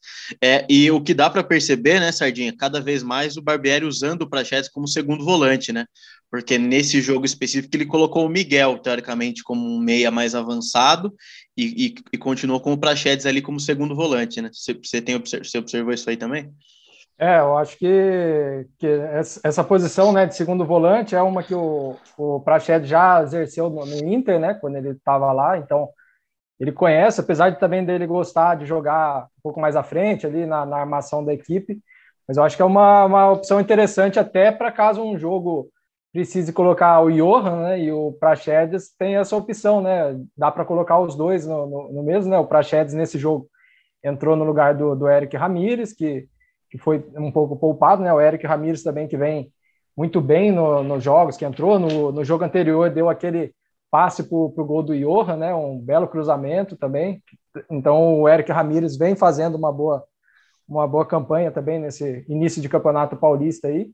É, 0.42 0.66
e 0.68 0.90
o 0.90 1.00
que 1.00 1.14
dá 1.14 1.30
para 1.30 1.42
perceber, 1.42 1.98
né, 1.98 2.12
Sardinha, 2.12 2.54
cada 2.54 2.80
vez 2.80 3.02
mais 3.02 3.36
o 3.36 3.42
Barbieri 3.42 3.86
usando 3.86 4.22
o 4.22 4.28
Praxedes 4.28 4.68
como 4.68 4.86
segundo 4.86 5.24
volante, 5.24 5.72
né? 5.72 5.86
Porque 6.30 6.58
nesse 6.58 7.00
jogo 7.00 7.24
específico 7.24 7.74
ele 7.74 7.86
colocou 7.86 8.26
o 8.26 8.28
Miguel, 8.28 8.78
teoricamente, 8.78 9.42
como 9.42 9.66
um 9.66 9.78
meia 9.78 10.10
mais 10.10 10.34
avançado 10.34 11.14
e, 11.56 11.86
e, 11.86 11.94
e 12.12 12.18
continuou 12.18 12.60
com 12.60 12.72
o 12.72 12.78
Praxedes 12.78 13.24
ali 13.24 13.40
como 13.40 13.58
segundo 13.58 13.94
volante, 13.94 14.42
né? 14.42 14.50
Você, 14.52 15.00
tem, 15.00 15.14
observou 15.14 15.92
isso 15.92 16.10
aí 16.10 16.16
também? 16.16 16.52
É, 17.18 17.38
eu 17.38 17.56
acho 17.56 17.78
que, 17.78 18.66
que 18.78 18.86
essa 19.44 19.62
posição 19.62 20.12
né, 20.12 20.26
de 20.26 20.34
segundo 20.34 20.64
volante 20.64 21.14
é 21.14 21.22
uma 21.22 21.44
que 21.44 21.54
o, 21.54 21.96
o 22.18 22.40
Praxedes 22.40 22.88
já 22.88 23.22
exerceu 23.22 23.70
no, 23.70 23.86
no, 23.86 24.04
Inter, 24.12 24.40
né, 24.40 24.54
quando 24.54 24.76
ele 24.76 24.90
estava 24.90 25.32
lá, 25.32 25.56
então 25.56 25.88
ele 26.58 26.72
conhece, 26.72 27.20
apesar 27.20 27.50
de 27.50 27.60
também 27.60 27.84
dele 27.84 28.06
gostar 28.06 28.56
de 28.56 28.66
jogar 28.66 29.26
um 29.38 29.42
pouco 29.42 29.60
mais 29.60 29.76
à 29.76 29.82
frente 29.82 30.26
ali 30.26 30.44
na, 30.44 30.66
na 30.66 30.78
armação 30.78 31.24
da 31.24 31.32
equipe, 31.32 31.80
mas 32.26 32.36
eu 32.36 32.42
acho 32.42 32.56
que 32.56 32.62
é 32.62 32.64
uma, 32.64 33.04
uma 33.04 33.30
opção 33.30 33.60
interessante 33.60 34.18
até 34.18 34.50
para 34.50 34.72
caso 34.72 35.02
um 35.02 35.16
jogo 35.16 35.70
precise 36.14 36.52
colocar 36.52 37.00
o 37.00 37.10
Johan 37.10 37.62
né, 37.62 37.80
e 37.80 37.92
o 37.92 38.12
Praxedes, 38.12 38.94
tem 38.96 39.16
essa 39.16 39.36
opção, 39.36 39.80
né? 39.82 40.16
Dá 40.36 40.48
para 40.48 40.64
colocar 40.64 41.00
os 41.00 41.16
dois 41.16 41.44
no, 41.44 41.66
no, 41.66 41.92
no, 41.92 42.02
mesmo, 42.04 42.30
né? 42.30 42.38
O 42.38 42.46
Praxedes 42.46 42.94
nesse 42.94 43.18
jogo 43.18 43.48
entrou 44.02 44.36
no 44.36 44.44
lugar 44.44 44.74
do, 44.74 44.94
do 44.94 45.08
Eric 45.08 45.36
Ramírez, 45.36 45.92
que, 45.92 46.28
que 46.74 46.78
foi 46.78 47.04
um 47.16 47.30
pouco 47.30 47.54
poupado, 47.54 48.02
né? 48.02 48.12
O 48.12 48.20
Eric 48.20 48.44
Ramírez 48.44 48.82
também 48.82 49.06
que 49.06 49.16
vem 49.16 49.52
muito 49.96 50.20
bem 50.20 50.50
no, 50.50 50.82
nos 50.82 51.04
jogos, 51.04 51.36
que 51.36 51.44
entrou 51.44 51.78
no, 51.78 52.10
no 52.10 52.24
jogo 52.24 52.42
anterior, 52.42 52.90
deu 52.90 53.08
aquele 53.08 53.54
passe 53.88 54.24
para 54.24 54.36
o 54.36 54.50
gol 54.50 54.82
do 54.82 54.98
Johan, 54.98 55.36
né? 55.36 55.54
Um 55.54 55.78
belo 55.78 56.08
cruzamento 56.08 56.76
também. 56.76 57.22
Então 57.70 58.20
o 58.20 58.28
Eric 58.28 58.50
Ramírez 58.50 58.96
vem 58.96 59.14
fazendo 59.14 59.54
uma 59.54 59.72
boa 59.72 60.04
uma 60.66 60.88
boa 60.88 61.06
campanha 61.06 61.52
também 61.52 61.78
nesse 61.78 62.24
início 62.28 62.60
de 62.60 62.68
campeonato 62.68 63.16
paulista 63.16 63.68
aí. 63.68 63.88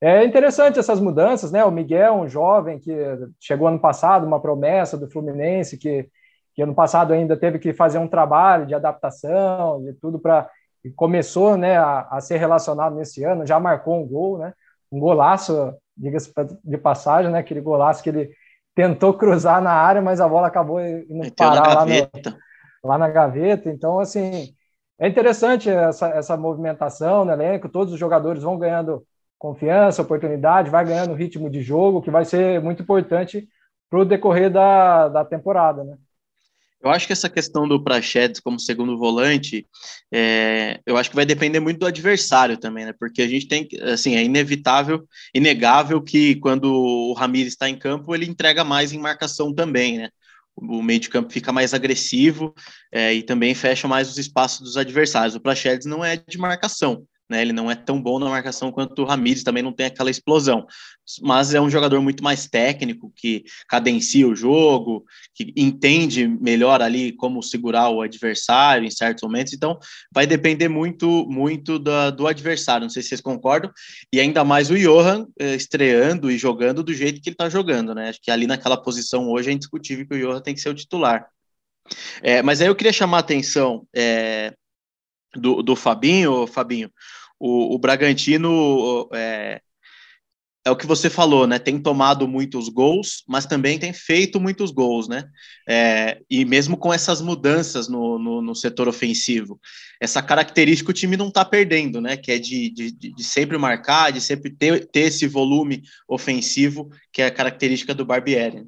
É 0.00 0.24
interessante 0.24 0.80
essas 0.80 0.98
mudanças, 0.98 1.52
né? 1.52 1.64
O 1.64 1.70
Miguel, 1.70 2.14
um 2.14 2.28
jovem 2.28 2.80
que 2.80 2.92
chegou 3.38 3.68
ano 3.68 3.78
passado, 3.78 4.26
uma 4.26 4.40
promessa 4.40 4.98
do 4.98 5.08
Fluminense, 5.08 5.78
que, 5.78 6.08
que 6.52 6.62
ano 6.62 6.74
passado 6.74 7.12
ainda 7.12 7.36
teve 7.36 7.60
que 7.60 7.72
fazer 7.72 7.98
um 7.98 8.08
trabalho 8.08 8.66
de 8.66 8.74
adaptação, 8.74 9.84
de 9.84 9.92
tudo 9.92 10.18
para. 10.18 10.50
Começou 10.92 11.56
né, 11.56 11.76
a, 11.76 12.08
a, 12.10 12.20
ser 12.20 12.36
relacionado 12.38 12.94
nesse 12.94 13.24
ano, 13.24 13.46
já 13.46 13.58
marcou 13.58 14.02
um 14.02 14.06
gol, 14.06 14.38
né? 14.38 14.52
Um 14.90 14.98
golaço, 14.98 15.74
diga-se 15.96 16.32
de 16.62 16.78
passagem, 16.78 17.30
né? 17.30 17.38
Aquele 17.38 17.60
golaço 17.60 18.02
que 18.02 18.10
ele 18.10 18.30
tentou 18.74 19.14
cruzar 19.14 19.62
na 19.62 19.72
área, 19.72 20.02
mas 20.02 20.20
a 20.20 20.28
bola 20.28 20.48
acabou 20.48 20.80
indo 20.80 21.32
parar 21.34 21.74
lá, 21.74 21.86
no, 21.86 21.92
lá 22.82 22.98
na 22.98 23.08
gaveta. 23.08 23.70
Então, 23.70 23.98
assim, 23.98 24.54
é 24.98 25.08
interessante 25.08 25.70
essa, 25.70 26.08
essa 26.08 26.36
movimentação 26.36 27.24
no 27.24 27.32
elenco, 27.32 27.68
todos 27.68 27.92
os 27.92 27.98
jogadores 27.98 28.42
vão 28.42 28.58
ganhando 28.58 29.04
confiança, 29.38 30.02
oportunidade, 30.02 30.70
vai 30.70 30.84
ganhando 30.84 31.14
ritmo 31.14 31.50
de 31.50 31.60
jogo, 31.62 32.02
que 32.02 32.10
vai 32.10 32.24
ser 32.24 32.60
muito 32.60 32.82
importante 32.82 33.48
para 33.90 34.00
o 34.00 34.04
decorrer 34.04 34.50
da, 34.50 35.08
da 35.08 35.24
temporada, 35.24 35.84
né? 35.84 35.96
Eu 36.84 36.90
acho 36.90 37.06
que 37.06 37.12
essa 37.14 37.30
questão 37.30 37.66
do 37.66 37.82
Prachedes 37.82 38.40
como 38.40 38.60
segundo 38.60 38.98
volante, 38.98 39.66
é, 40.12 40.80
eu 40.84 40.98
acho 40.98 41.08
que 41.08 41.16
vai 41.16 41.24
depender 41.24 41.58
muito 41.58 41.78
do 41.78 41.86
adversário 41.86 42.58
também, 42.58 42.84
né? 42.84 42.92
Porque 42.98 43.22
a 43.22 43.28
gente 43.28 43.48
tem, 43.48 43.66
assim, 43.82 44.16
é 44.16 44.22
inevitável, 44.22 45.08
inegável 45.34 46.02
que 46.02 46.34
quando 46.36 46.64
o 46.70 47.14
Ramires 47.14 47.54
está 47.54 47.68
em 47.70 47.78
campo, 47.78 48.14
ele 48.14 48.26
entrega 48.26 48.62
mais 48.62 48.92
em 48.92 48.98
marcação 48.98 49.52
também, 49.54 49.98
né? 49.98 50.10
o 50.56 50.82
meio 50.82 51.00
de 51.00 51.08
campo 51.08 51.32
fica 51.32 51.52
mais 51.52 51.74
agressivo 51.74 52.54
é, 52.92 53.12
e 53.12 53.22
também 53.22 53.54
fecha 53.54 53.88
mais 53.88 54.08
os 54.08 54.18
espaços 54.18 54.60
dos 54.60 54.76
adversários. 54.76 55.34
O 55.34 55.40
Praxedes 55.40 55.86
não 55.86 56.04
é 56.04 56.16
de 56.16 56.38
marcação, 56.38 57.04
né? 57.28 57.42
Ele 57.42 57.52
não 57.52 57.70
é 57.70 57.74
tão 57.74 58.00
bom 58.00 58.18
na 58.18 58.28
marcação 58.28 58.70
quanto 58.70 59.02
o 59.02 59.04
Ramires, 59.04 59.42
também 59.42 59.62
não 59.62 59.72
tem 59.72 59.86
aquela 59.86 60.10
explosão. 60.10 60.66
Mas 61.20 61.54
é 61.54 61.60
um 61.60 61.70
jogador 61.70 62.00
muito 62.00 62.22
mais 62.22 62.46
técnico, 62.46 63.12
que 63.14 63.44
cadencia 63.68 64.26
o 64.26 64.34
jogo, 64.34 65.04
que 65.34 65.52
entende 65.56 66.26
melhor 66.26 66.80
ali 66.82 67.12
como 67.12 67.42
segurar 67.42 67.90
o 67.90 68.00
adversário 68.00 68.86
em 68.86 68.90
certos 68.90 69.22
momentos. 69.22 69.52
Então, 69.52 69.78
vai 70.12 70.26
depender 70.26 70.68
muito, 70.68 71.26
muito 71.28 71.78
do, 71.78 72.10
do 72.10 72.26
adversário. 72.26 72.84
Não 72.84 72.90
sei 72.90 73.02
se 73.02 73.08
vocês 73.10 73.20
concordam. 73.20 73.70
E 74.12 74.20
ainda 74.20 74.44
mais 74.44 74.70
o 74.70 74.78
Johan 74.78 75.26
eh, 75.38 75.54
estreando 75.54 76.30
e 76.30 76.38
jogando 76.38 76.82
do 76.82 76.94
jeito 76.94 77.20
que 77.20 77.28
ele 77.28 77.34
está 77.34 77.48
jogando, 77.48 77.94
né? 77.94 78.10
Acho 78.10 78.20
que 78.22 78.30
ali 78.30 78.46
naquela 78.46 78.76
posição 78.76 79.28
hoje 79.28 79.50
é 79.50 79.52
indiscutível 79.52 80.06
que 80.06 80.14
o 80.14 80.18
Johan 80.18 80.40
tem 80.40 80.54
que 80.54 80.60
ser 80.60 80.68
o 80.68 80.74
titular. 80.74 81.26
É, 82.22 82.42
mas 82.42 82.60
aí 82.60 82.68
eu 82.68 82.74
queria 82.74 82.92
chamar 82.92 83.18
a 83.18 83.20
atenção 83.20 83.86
é, 83.94 84.54
do, 85.34 85.62
do 85.62 85.76
Fabinho, 85.76 86.46
Fabinho, 86.46 86.90
o, 87.38 87.74
o 87.74 87.78
Bragantino 87.78 89.08
é, 89.12 89.60
é, 90.66 90.70
o 90.70 90.76
que 90.76 90.86
você 90.86 91.10
falou, 91.10 91.46
né? 91.46 91.58
Tem 91.58 91.78
tomado 91.78 92.26
muitos 92.26 92.70
gols, 92.70 93.22
mas 93.28 93.44
também 93.44 93.78
tem 93.78 93.92
feito 93.92 94.40
muitos 94.40 94.70
gols, 94.70 95.06
né? 95.06 95.28
É, 95.68 96.22
e 96.30 96.42
mesmo 96.44 96.78
com 96.78 96.92
essas 96.92 97.20
mudanças 97.20 97.86
no, 97.86 98.18
no, 98.18 98.40
no, 98.40 98.54
setor 98.54 98.88
ofensivo, 98.88 99.60
essa 100.00 100.22
característica 100.22 100.90
o 100.90 100.94
time 100.94 101.18
não 101.18 101.28
está 101.28 101.44
perdendo, 101.44 102.00
né? 102.00 102.16
Que 102.16 102.32
é 102.32 102.38
de, 102.38 102.70
de, 102.70 102.90
de, 102.92 103.22
sempre 103.22 103.58
marcar, 103.58 104.10
de 104.10 104.22
sempre 104.22 104.50
ter, 104.50 104.86
ter 104.86 105.00
esse 105.00 105.26
volume 105.26 105.82
ofensivo, 106.08 106.88
que 107.12 107.20
é 107.20 107.26
a 107.26 107.34
característica 107.34 107.94
do 107.94 108.06
Barbieri. 108.06 108.66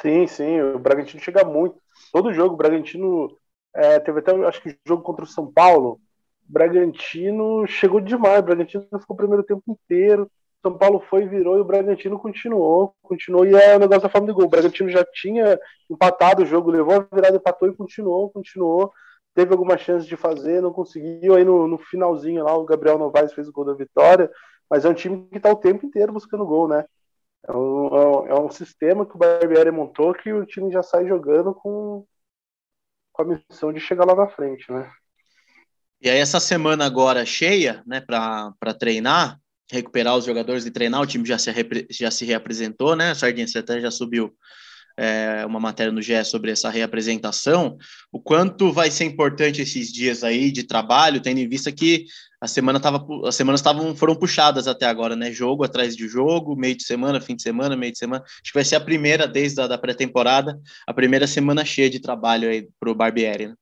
Sim, 0.00 0.26
sim, 0.26 0.60
o 0.62 0.78
Bragantino 0.78 1.22
chega 1.22 1.44
muito. 1.44 1.76
Todo 2.10 2.32
jogo, 2.32 2.54
o 2.54 2.56
Bragantino 2.56 3.36
é, 3.74 3.98
teve 4.00 4.20
até, 4.20 4.32
acho 4.46 4.62
que 4.62 4.78
jogo 4.86 5.02
contra 5.02 5.24
o 5.24 5.28
São 5.28 5.50
Paulo. 5.50 6.00
Bragantino 6.42 7.66
chegou 7.66 8.00
demais. 8.00 8.42
Bragantino 8.42 8.84
ficou 8.84 9.14
o 9.14 9.16
primeiro 9.16 9.42
tempo 9.44 9.62
inteiro. 9.68 10.30
São 10.62 10.76
Paulo 10.76 11.00
foi, 11.08 11.26
virou 11.26 11.56
e 11.56 11.60
o 11.60 11.64
Bragantino 11.64 12.18
continuou, 12.18 12.94
continuou. 13.02 13.46
E 13.46 13.54
é 13.54 13.76
o 13.76 13.78
negócio 13.78 14.02
da 14.02 14.08
forma 14.08 14.26
de 14.26 14.32
gol. 14.32 14.44
O 14.44 14.50
Bragantino 14.50 14.90
já 14.90 15.04
tinha 15.04 15.58
empatado 15.88 16.42
o 16.42 16.46
jogo, 16.46 16.70
levou 16.70 16.94
a 16.94 17.14
virada, 17.14 17.36
empatou 17.36 17.68
e 17.68 17.74
continuou, 17.74 18.30
continuou. 18.30 18.92
Teve 19.34 19.52
algumas 19.52 19.80
chances 19.80 20.06
de 20.06 20.16
fazer, 20.16 20.60
não 20.60 20.72
conseguiu. 20.72 21.34
Aí 21.34 21.44
no, 21.44 21.66
no 21.66 21.78
finalzinho 21.78 22.44
lá, 22.44 22.54
o 22.54 22.64
Gabriel 22.64 22.98
Novaes 22.98 23.32
fez 23.32 23.48
o 23.48 23.52
gol 23.52 23.64
da 23.64 23.74
vitória. 23.74 24.30
Mas 24.68 24.84
é 24.84 24.88
um 24.88 24.94
time 24.94 25.26
que 25.30 25.38
está 25.38 25.50
o 25.50 25.56
tempo 25.56 25.86
inteiro 25.86 26.12
buscando 26.12 26.46
gol, 26.46 26.68
né? 26.68 26.84
É 27.48 27.52
um, 27.52 28.26
é 28.26 28.38
um 28.38 28.46
é 28.46 28.50
sistema 28.50 29.06
que 29.06 29.16
o 29.16 29.18
Barbieri 29.18 29.70
montou 29.70 30.12
que 30.12 30.32
o 30.32 30.44
time 30.44 30.70
já 30.70 30.82
sai 30.82 31.06
jogando 31.06 31.54
com, 31.54 32.04
com 33.24 33.32
a 33.32 33.38
missão 33.50 33.72
de 33.72 33.80
chegar 33.80 34.04
lá 34.04 34.14
na 34.14 34.28
frente, 34.28 34.70
né? 34.72 34.90
E 36.02 36.08
aí 36.08 36.18
essa 36.18 36.40
semana 36.40 36.86
agora 36.86 37.26
cheia, 37.26 37.82
né, 37.86 38.00
para 38.00 38.74
treinar, 38.78 39.38
recuperar 39.70 40.16
os 40.16 40.24
jogadores 40.24 40.64
e 40.64 40.70
treinar, 40.70 41.02
o 41.02 41.06
time 41.06 41.26
já 41.26 41.38
se, 41.38 41.50
já 41.90 42.10
se 42.10 42.24
reapresentou, 42.24 42.96
né, 42.96 43.14
Sardinha, 43.14 43.46
você 43.46 43.58
até 43.58 43.80
já 43.80 43.90
subiu 43.90 44.34
é, 45.00 45.46
uma 45.46 45.58
matéria 45.58 45.90
no 45.90 46.02
GE 46.02 46.22
sobre 46.26 46.50
essa 46.50 46.68
reapresentação, 46.68 47.78
o 48.12 48.20
quanto 48.20 48.70
vai 48.70 48.90
ser 48.90 49.04
importante 49.04 49.62
esses 49.62 49.90
dias 49.90 50.22
aí 50.22 50.52
de 50.52 50.62
trabalho, 50.62 51.22
tendo 51.22 51.38
em 51.38 51.48
vista 51.48 51.72
que 51.72 52.04
a 52.38 52.46
semana 52.46 52.78
tava, 52.78 53.02
as 53.26 53.34
semanas 53.34 53.60
estavam 53.60 53.96
foram 53.96 54.14
puxadas 54.14 54.68
até 54.68 54.84
agora, 54.84 55.16
né? 55.16 55.32
Jogo 55.32 55.64
atrás 55.64 55.96
de 55.96 56.06
jogo, 56.06 56.54
meio 56.54 56.76
de 56.76 56.84
semana, 56.84 57.18
fim 57.18 57.34
de 57.34 57.42
semana, 57.42 57.74
meio 57.74 57.92
de 57.92 57.98
semana. 57.98 58.22
Acho 58.22 58.52
que 58.52 58.58
vai 58.58 58.64
ser 58.64 58.76
a 58.76 58.80
primeira 58.80 59.26
desde 59.26 59.62
a 59.62 59.66
da 59.66 59.78
pré-temporada, 59.78 60.60
a 60.86 60.92
primeira 60.92 61.26
semana 61.26 61.64
cheia 61.64 61.88
de 61.88 61.98
trabalho 61.98 62.50
aí 62.50 62.68
para 62.78 62.90
o 62.90 62.94
Barbieri. 62.94 63.48
Né? 63.48 63.54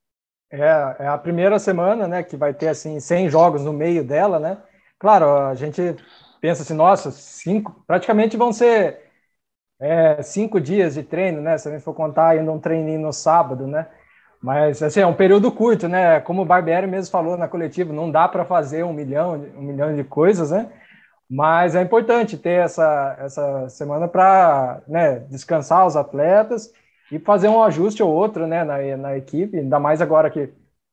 É, 0.50 0.96
é 1.04 1.06
a 1.06 1.18
primeira 1.18 1.56
semana, 1.60 2.08
né? 2.08 2.24
Que 2.24 2.36
vai 2.36 2.52
ter 2.52 2.68
assim 2.68 2.98
100 2.98 3.30
jogos 3.30 3.62
no 3.62 3.72
meio 3.72 4.02
dela, 4.02 4.40
né? 4.40 4.58
Claro, 4.98 5.28
a 5.28 5.54
gente 5.54 5.94
pensa 6.40 6.62
assim, 6.62 6.74
nossa, 6.74 7.12
cinco, 7.12 7.84
praticamente 7.86 8.36
vão 8.36 8.52
ser 8.52 9.07
é, 9.80 10.22
cinco 10.22 10.60
dias 10.60 10.94
de 10.94 11.02
treino, 11.02 11.40
né? 11.40 11.56
Se 11.58 11.68
a 11.68 11.72
gente 11.72 11.84
for 11.84 11.94
contar 11.94 12.28
ainda 12.30 12.50
um 12.52 12.58
treininho 12.58 13.00
no 13.00 13.12
sábado, 13.12 13.66
né? 13.66 13.86
Mas 14.42 14.82
assim, 14.82 15.00
é 15.00 15.06
um 15.06 15.14
período 15.14 15.50
curto, 15.52 15.88
né? 15.88 16.20
Como 16.20 16.42
o 16.42 16.44
Barbieri 16.44 16.86
mesmo 16.86 17.10
falou 17.10 17.36
na 17.36 17.48
coletiva, 17.48 17.92
não 17.92 18.10
dá 18.10 18.28
para 18.28 18.44
fazer 18.44 18.84
um 18.84 18.92
milhão, 18.92 19.34
um 19.56 19.62
milhão 19.62 19.94
de 19.94 20.04
coisas, 20.04 20.50
né? 20.50 20.70
Mas 21.30 21.74
é 21.74 21.82
importante 21.82 22.38
ter 22.38 22.64
essa, 22.64 23.16
essa 23.20 23.68
semana 23.68 24.08
para 24.08 24.80
né, 24.88 25.18
descansar 25.30 25.86
os 25.86 25.94
atletas 25.94 26.72
e 27.12 27.18
fazer 27.18 27.48
um 27.48 27.62
ajuste 27.62 28.02
ou 28.02 28.10
outro 28.10 28.46
né, 28.46 28.64
na, 28.64 28.96
na 28.96 29.16
equipe, 29.16 29.58
ainda 29.58 29.78
mais 29.78 30.00
agora 30.00 30.30
que 30.30 30.50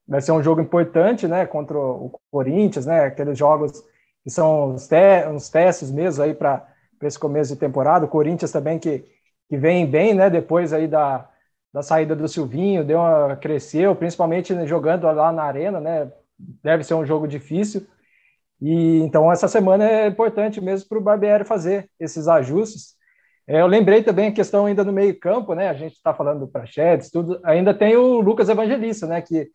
vai 0.07 0.21
ser 0.21 0.33
um 0.33 0.43
jogo 0.43 0.61
importante 0.61 1.27
né, 1.27 1.45
contra 1.45 1.77
o 1.77 2.19
Corinthians, 2.29 2.85
né, 2.85 3.05
aqueles 3.05 3.37
jogos 3.37 3.81
que 4.23 4.29
são 4.29 4.73
os, 4.73 4.87
te, 4.87 5.25
uns 5.29 5.49
testes 5.49 5.89
mesmo 5.89 6.23
aí 6.23 6.33
para 6.97 7.07
esse 7.07 7.19
começo 7.19 7.53
de 7.53 7.59
temporada. 7.59 8.05
O 8.05 8.09
Corinthians 8.09 8.51
também 8.51 8.79
que, 8.79 9.05
que 9.49 9.57
vem 9.57 9.85
bem 9.85 10.13
né, 10.13 10.29
depois 10.29 10.73
aí 10.73 10.87
da, 10.87 11.29
da 11.73 11.81
saída 11.81 12.15
do 12.15 12.27
Silvinho, 12.27 12.85
deu 12.85 12.99
uma, 12.99 13.35
cresceu, 13.35 13.95
principalmente 13.95 14.65
jogando 14.65 15.03
lá 15.11 15.31
na 15.31 15.43
arena, 15.43 15.79
né? 15.81 16.11
Deve 16.63 16.83
ser 16.83 16.93
um 16.93 17.05
jogo 17.05 17.27
difícil. 17.27 17.85
E 18.61 18.99
então 18.99 19.31
essa 19.31 19.47
semana 19.47 19.83
é 19.85 20.07
importante 20.07 20.61
mesmo 20.61 20.87
para 20.87 20.97
o 20.97 21.01
Barbieri 21.01 21.43
fazer 21.43 21.89
esses 21.99 22.27
ajustes. 22.27 22.95
É, 23.47 23.61
eu 23.61 23.67
lembrei 23.67 24.01
também 24.01 24.29
a 24.29 24.31
questão 24.31 24.65
ainda 24.65 24.83
no 24.83 24.91
meio-campo, 24.93 25.53
né? 25.53 25.69
A 25.69 25.73
gente 25.73 25.93
está 25.93 26.13
falando 26.13 26.39
do 26.39 26.47
Prachedes, 26.47 27.11
tudo. 27.11 27.39
Ainda 27.43 27.73
tem 27.73 27.95
o 27.95 28.21
Lucas 28.21 28.49
Evangelista, 28.49 29.05
né? 29.05 29.21
Que, 29.21 29.45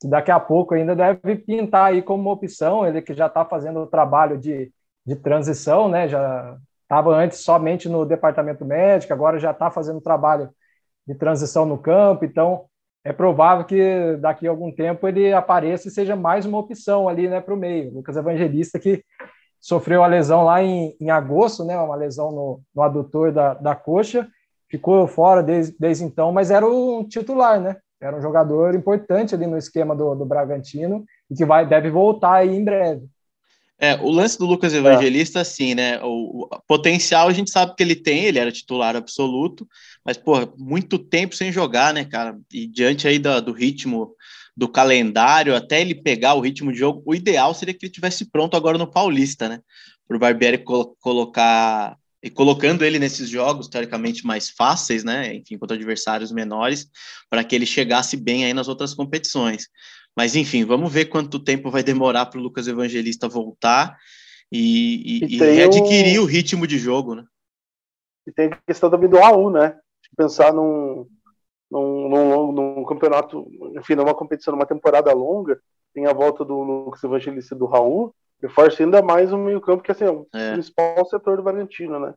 que, 0.00 0.08
daqui 0.08 0.30
a 0.30 0.40
pouco 0.40 0.74
ainda 0.74 0.94
deve 0.94 1.36
pintar 1.36 1.86
aí 1.92 2.02
como 2.02 2.30
opção. 2.30 2.86
Ele 2.86 3.02
que 3.02 3.14
já 3.14 3.26
está 3.26 3.44
fazendo 3.44 3.80
o 3.80 3.86
trabalho 3.86 4.38
de, 4.38 4.72
de 5.04 5.16
transição, 5.16 5.88
né? 5.88 6.08
Já 6.08 6.56
estava 6.94 7.10
antes 7.16 7.40
somente 7.40 7.88
no 7.88 8.04
departamento 8.04 8.64
médico, 8.64 9.12
agora 9.12 9.38
já 9.40 9.50
está 9.50 9.68
fazendo 9.68 10.00
trabalho 10.00 10.48
de 11.06 11.14
transição 11.16 11.66
no 11.66 11.76
campo, 11.76 12.24
então 12.24 12.66
é 13.02 13.12
provável 13.12 13.64
que 13.64 14.16
daqui 14.20 14.46
a 14.46 14.50
algum 14.50 14.72
tempo 14.72 15.06
ele 15.08 15.32
apareça 15.32 15.88
e 15.88 15.90
seja 15.90 16.14
mais 16.14 16.46
uma 16.46 16.58
opção 16.58 17.08
ali 17.08 17.28
né, 17.28 17.40
para 17.40 17.52
o 17.52 17.56
meio. 17.56 17.92
Lucas 17.92 18.16
Evangelista, 18.16 18.78
que 18.78 19.04
sofreu 19.60 20.04
a 20.04 20.06
lesão 20.06 20.44
lá 20.44 20.62
em, 20.62 20.96
em 21.00 21.10
agosto, 21.10 21.64
né, 21.64 21.76
uma 21.76 21.96
lesão 21.96 22.30
no, 22.30 22.60
no 22.72 22.82
adutor 22.82 23.32
da, 23.32 23.54
da 23.54 23.74
coxa, 23.74 24.28
ficou 24.70 25.08
fora 25.08 25.42
desde, 25.42 25.76
desde 25.76 26.04
então, 26.04 26.30
mas 26.30 26.52
era 26.52 26.64
um 26.64 27.06
titular, 27.06 27.60
né? 27.60 27.76
Era 28.00 28.16
um 28.16 28.22
jogador 28.22 28.74
importante 28.74 29.34
ali 29.34 29.46
no 29.46 29.58
esquema 29.58 29.96
do, 29.96 30.14
do 30.14 30.24
Bragantino 30.24 31.04
e 31.28 31.34
que 31.34 31.44
vai, 31.44 31.66
deve 31.66 31.90
voltar 31.90 32.34
aí 32.34 32.54
em 32.54 32.64
breve. 32.64 33.08
É, 33.78 33.96
o 33.96 34.10
lance 34.10 34.38
do 34.38 34.46
Lucas 34.46 34.72
Evangelista, 34.72 35.40
é. 35.40 35.42
assim, 35.42 35.74
né? 35.74 36.00
O, 36.02 36.44
o, 36.44 36.62
potencial 36.66 37.28
a 37.28 37.32
gente 37.32 37.50
sabe 37.50 37.74
que 37.74 37.82
ele 37.82 37.96
tem, 37.96 38.24
ele 38.24 38.38
era 38.38 38.52
titular 38.52 38.94
absoluto, 38.94 39.66
mas, 40.04 40.16
pô, 40.16 40.34
muito 40.56 40.98
tempo 40.98 41.34
sem 41.34 41.50
jogar, 41.50 41.92
né, 41.92 42.04
cara? 42.04 42.38
E 42.52 42.66
diante 42.66 43.08
aí 43.08 43.18
do, 43.18 43.40
do 43.40 43.52
ritmo 43.52 44.14
do 44.56 44.68
calendário, 44.68 45.56
até 45.56 45.80
ele 45.80 45.94
pegar 45.94 46.34
o 46.34 46.40
ritmo 46.40 46.72
de 46.72 46.78
jogo, 46.78 47.02
o 47.04 47.14
ideal 47.14 47.52
seria 47.52 47.74
que 47.74 47.86
ele 47.86 47.92
tivesse 47.92 48.30
pronto 48.30 48.56
agora 48.56 48.78
no 48.78 48.90
Paulista, 48.90 49.48
né? 49.48 49.60
Para 50.06 50.16
o 50.16 50.20
Barbieri 50.20 50.58
col 50.58 50.96
colocar 51.00 51.96
e 52.22 52.30
colocando 52.30 52.84
ele 52.84 52.98
nesses 52.98 53.28
jogos 53.28 53.68
teoricamente 53.68 54.24
mais 54.24 54.48
fáceis, 54.48 55.04
né? 55.04 55.34
Enfim, 55.34 55.58
contra 55.58 55.76
adversários 55.76 56.32
menores, 56.32 56.88
para 57.28 57.44
que 57.44 57.54
ele 57.54 57.66
chegasse 57.66 58.16
bem 58.16 58.46
aí 58.46 58.54
nas 58.54 58.66
outras 58.66 58.94
competições. 58.94 59.68
Mas 60.16 60.36
enfim, 60.36 60.64
vamos 60.64 60.92
ver 60.92 61.06
quanto 61.06 61.38
tempo 61.38 61.70
vai 61.70 61.82
demorar 61.82 62.26
para 62.26 62.38
o 62.38 62.42
Lucas 62.42 62.68
Evangelista 62.68 63.28
voltar 63.28 63.96
e, 64.50 65.20
e, 65.22 65.24
e, 65.24 65.36
e 65.36 65.38
readquirir 65.38 66.20
o... 66.20 66.24
o 66.24 66.26
ritmo 66.26 66.66
de 66.66 66.78
jogo, 66.78 67.14
né? 67.14 67.24
E 68.26 68.32
tem 68.32 68.46
a 68.46 68.56
questão 68.66 68.90
também 68.90 69.08
do 69.08 69.18
A1, 69.18 69.52
né? 69.52 69.78
Pensar 70.16 70.52
num, 70.52 71.06
num, 71.70 72.08
num, 72.08 72.52
num, 72.52 72.84
campeonato, 72.84 73.46
enfim, 73.76 73.94
numa 73.96 74.14
competição, 74.14 74.52
numa 74.52 74.66
temporada 74.66 75.12
longa, 75.12 75.60
tem 75.92 76.06
a 76.06 76.12
volta 76.12 76.44
do 76.44 76.60
Lucas 76.60 77.02
Evangelista 77.02 77.54
e 77.54 77.58
do 77.58 77.66
Raul, 77.66 78.14
reforça 78.40 78.82
ainda 78.82 79.02
mais 79.02 79.32
o 79.32 79.38
meio-campo, 79.38 79.82
que 79.82 79.90
assim, 79.90 80.04
é 80.04 80.10
o 80.10 80.26
é. 80.32 80.52
principal 80.52 81.04
setor 81.06 81.36
do 81.36 81.42
Bragantino, 81.42 81.98
né? 81.98 82.14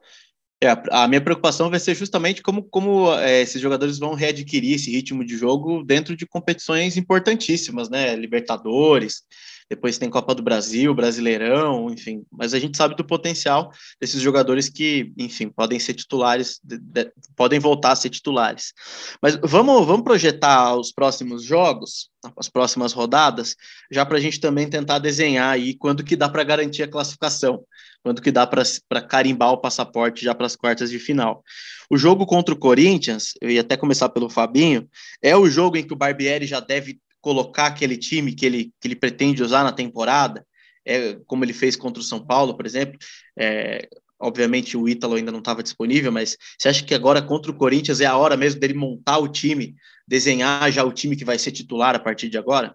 É, 0.63 0.69
a 0.91 1.07
minha 1.07 1.21
preocupação 1.21 1.69
vai 1.69 1.79
ser 1.79 1.93
justamente 1.95 2.41
como, 2.41 2.63
como 2.63 3.13
é, 3.13 3.41
esses 3.41 3.61
jogadores 3.61 3.99
vão 3.99 4.15
readquirir 4.15 4.75
esse 4.75 4.89
ritmo 4.89 5.23
de 5.23 5.37
jogo 5.37 5.83
dentro 5.83 6.15
de 6.15 6.25
competições 6.25 6.97
importantíssimas, 6.97 7.89
né? 7.89 8.15
Libertadores, 8.15 9.21
depois 9.69 9.97
tem 9.97 10.09
Copa 10.09 10.33
do 10.33 10.41
Brasil, 10.41 10.93
Brasileirão, 10.95 11.91
enfim. 11.91 12.23
Mas 12.31 12.53
a 12.53 12.59
gente 12.59 12.77
sabe 12.77 12.95
do 12.95 13.05
potencial 13.05 13.71
desses 13.99 14.21
jogadores 14.21 14.69
que, 14.69 15.11
enfim, 15.17 15.49
podem 15.49 15.77
ser 15.77 15.93
titulares, 15.93 16.59
de, 16.63 16.77
de, 16.77 17.11
podem 17.35 17.59
voltar 17.59 17.91
a 17.91 17.95
ser 17.95 18.09
titulares. 18.09 18.73
Mas 19.21 19.35
vamos, 19.43 19.85
vamos 19.85 20.03
projetar 20.03 20.75
os 20.75 20.91
próximos 20.91 21.43
jogos, 21.43 22.09
as 22.37 22.47
próximas 22.47 22.93
rodadas, 22.93 23.55
já 23.91 24.05
para 24.05 24.17
a 24.17 24.21
gente 24.21 24.39
também 24.39 24.69
tentar 24.69 24.99
desenhar 24.99 25.53
aí 25.53 25.75
quando 25.75 26.03
que 26.03 26.15
dá 26.15 26.29
para 26.29 26.43
garantir 26.43 26.83
a 26.83 26.87
classificação, 26.87 27.63
quando 28.07 28.21
que 28.21 28.31
dá 28.31 28.47
para 28.47 29.01
carimbar 29.01 29.51
o 29.51 29.57
passaporte 29.57 30.23
já 30.23 30.33
para 30.33 30.45
as 30.45 30.55
quartas 30.55 30.89
de 30.89 30.97
final. 30.97 31.43
O 31.89 31.97
jogo 31.97 32.25
contra 32.25 32.55
o 32.55 32.57
Corinthians, 32.57 33.33
eu 33.41 33.49
ia 33.49 33.59
até 33.59 33.75
começar 33.75 34.07
pelo 34.07 34.29
Fabinho, 34.29 34.87
é 35.21 35.35
o 35.35 35.49
jogo 35.49 35.75
em 35.75 35.85
que 35.85 35.91
o 35.91 35.97
Barbieri 35.97 36.45
já 36.45 36.61
deve 36.61 37.01
colocar 37.19 37.65
aquele 37.65 37.97
time 37.97 38.33
que 38.33 38.45
ele, 38.45 38.71
que 38.79 38.87
ele 38.87 38.95
pretende 38.95 39.43
usar 39.43 39.61
na 39.61 39.73
temporada, 39.73 40.45
é, 40.85 41.19
como 41.25 41.43
ele 41.43 41.51
fez 41.51 41.75
contra 41.75 41.99
o 41.99 42.05
São 42.05 42.25
Paulo, 42.25 42.55
por 42.55 42.65
exemplo. 42.65 42.97
É, 43.37 43.89
obviamente 44.17 44.77
o 44.77 44.87
Ítalo 44.87 45.15
ainda 45.15 45.31
não 45.31 45.39
estava 45.39 45.61
disponível, 45.61 46.09
mas 46.09 46.37
você 46.57 46.69
acha 46.69 46.85
que 46.85 46.95
agora 46.95 47.21
contra 47.21 47.51
o 47.51 47.57
Corinthians 47.57 47.99
é 47.99 48.05
a 48.05 48.15
hora 48.15 48.37
mesmo 48.37 48.61
dele 48.61 48.73
montar 48.73 49.17
o 49.17 49.27
time, 49.27 49.75
desenhar 50.07 50.71
já 50.71 50.81
o 50.85 50.93
time 50.93 51.17
que 51.17 51.25
vai 51.25 51.37
ser 51.37 51.51
titular 51.51 51.93
a 51.93 51.99
partir 51.99 52.29
de 52.29 52.37
agora? 52.37 52.73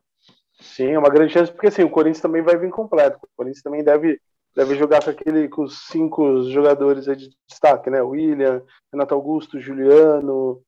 Sim, 0.60 0.90
é 0.90 0.98
uma 0.98 1.08
grande 1.08 1.32
chance, 1.32 1.50
porque 1.50 1.68
assim, 1.68 1.82
o 1.82 1.90
Corinthians 1.90 2.20
também 2.20 2.42
vai 2.42 2.58
vir 2.58 2.70
completo. 2.70 3.18
O 3.22 3.28
Corinthians 3.34 3.62
também 3.62 3.82
deve, 3.82 4.20
deve 4.54 4.74
jogar 4.74 5.02
com 5.02 5.10
aquele 5.10 5.48
com 5.48 5.62
os 5.62 5.86
cinco 5.86 6.42
jogadores 6.50 7.04
de 7.04 7.30
destaque, 7.48 7.90
né? 7.90 8.02
William, 8.02 8.62
Renato 8.92 9.14
Augusto, 9.14 9.60
Juliano, 9.60 10.60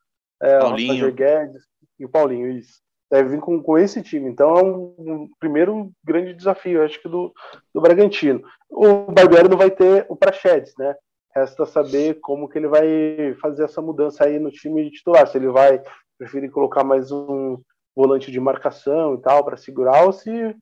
é, 0.43 0.59
Paulinho. 0.59 1.13
Guedes 1.13 1.63
e 1.99 2.05
o 2.05 2.09
Paulinho, 2.09 2.49
isso 2.49 2.85
deve 3.15 3.31
vir 3.31 3.41
com, 3.41 3.63
com 3.63 3.79
esse 3.79 4.03
time. 4.03 4.29
Então 4.29 4.59
é 4.59 4.63
um, 4.63 4.95
um 4.99 5.31
primeiro 5.39 5.93
grande 6.05 6.35
desafio, 6.35 6.83
acho 6.83 7.01
que, 7.01 7.09
do, 7.09 7.33
do 7.73 7.81
Bragantino. 7.81 8.43
O 8.69 9.13
Barbieri 9.13 9.49
não 9.49 9.57
vai 9.57 9.71
ter 9.71 10.05
o 10.09 10.17
Prachedes, 10.17 10.75
né? 10.77 10.95
Resta 11.35 11.65
saber 11.67 12.19
como 12.21 12.49
que 12.49 12.59
ele 12.59 12.69
vai 12.69 13.35
fazer 13.41 13.65
essa 13.65 13.81
mudança 13.81 14.25
aí 14.25 14.39
no 14.39 14.51
time 14.51 14.91
titular. 14.91 15.27
Se 15.27 15.39
ele 15.39 15.49
vai 15.49 15.81
preferir 16.19 16.51
colocar 16.51 16.85
mais 16.85 17.13
um 17.13 17.61
volante 17.95 18.31
de 18.31 18.41
marcação 18.41 19.15
e 19.15 19.21
tal 19.21 19.45
para 19.45 19.57
segurar, 19.57 20.05
ou 20.05 20.13
se 20.13 20.57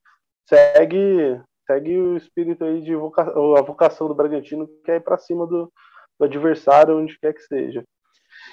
segue 0.46 1.40
segue 1.72 1.98
o 1.98 2.16
espírito 2.16 2.64
aí 2.64 2.82
de 2.82 2.94
voca 2.94 3.22
a 3.22 3.62
vocação 3.62 4.08
do 4.08 4.14
Bragantino 4.14 4.68
que 4.84 4.90
é 4.90 4.96
ir 4.96 5.00
para 5.00 5.18
cima 5.18 5.46
do, 5.46 5.72
do 6.18 6.24
adversário 6.24 6.98
onde 6.98 7.18
quer 7.18 7.32
que 7.32 7.42
seja. 7.42 7.84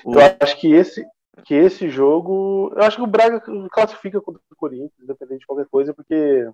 Eu 0.06 0.20
acho 0.40 0.58
que 0.60 0.72
esse 0.72 1.06
que 1.46 1.54
esse 1.54 1.90
jogo. 1.90 2.72
Eu 2.76 2.84
acho 2.84 2.98
que 2.98 3.04
o 3.04 3.08
Braga 3.08 3.42
classifica 3.72 4.20
contra 4.22 4.42
o 4.52 4.56
Corinthians, 4.56 4.92
independente 5.00 5.42
de 5.42 5.46
qualquer 5.46 5.68
coisa, 5.68 5.94
porque 5.94 6.50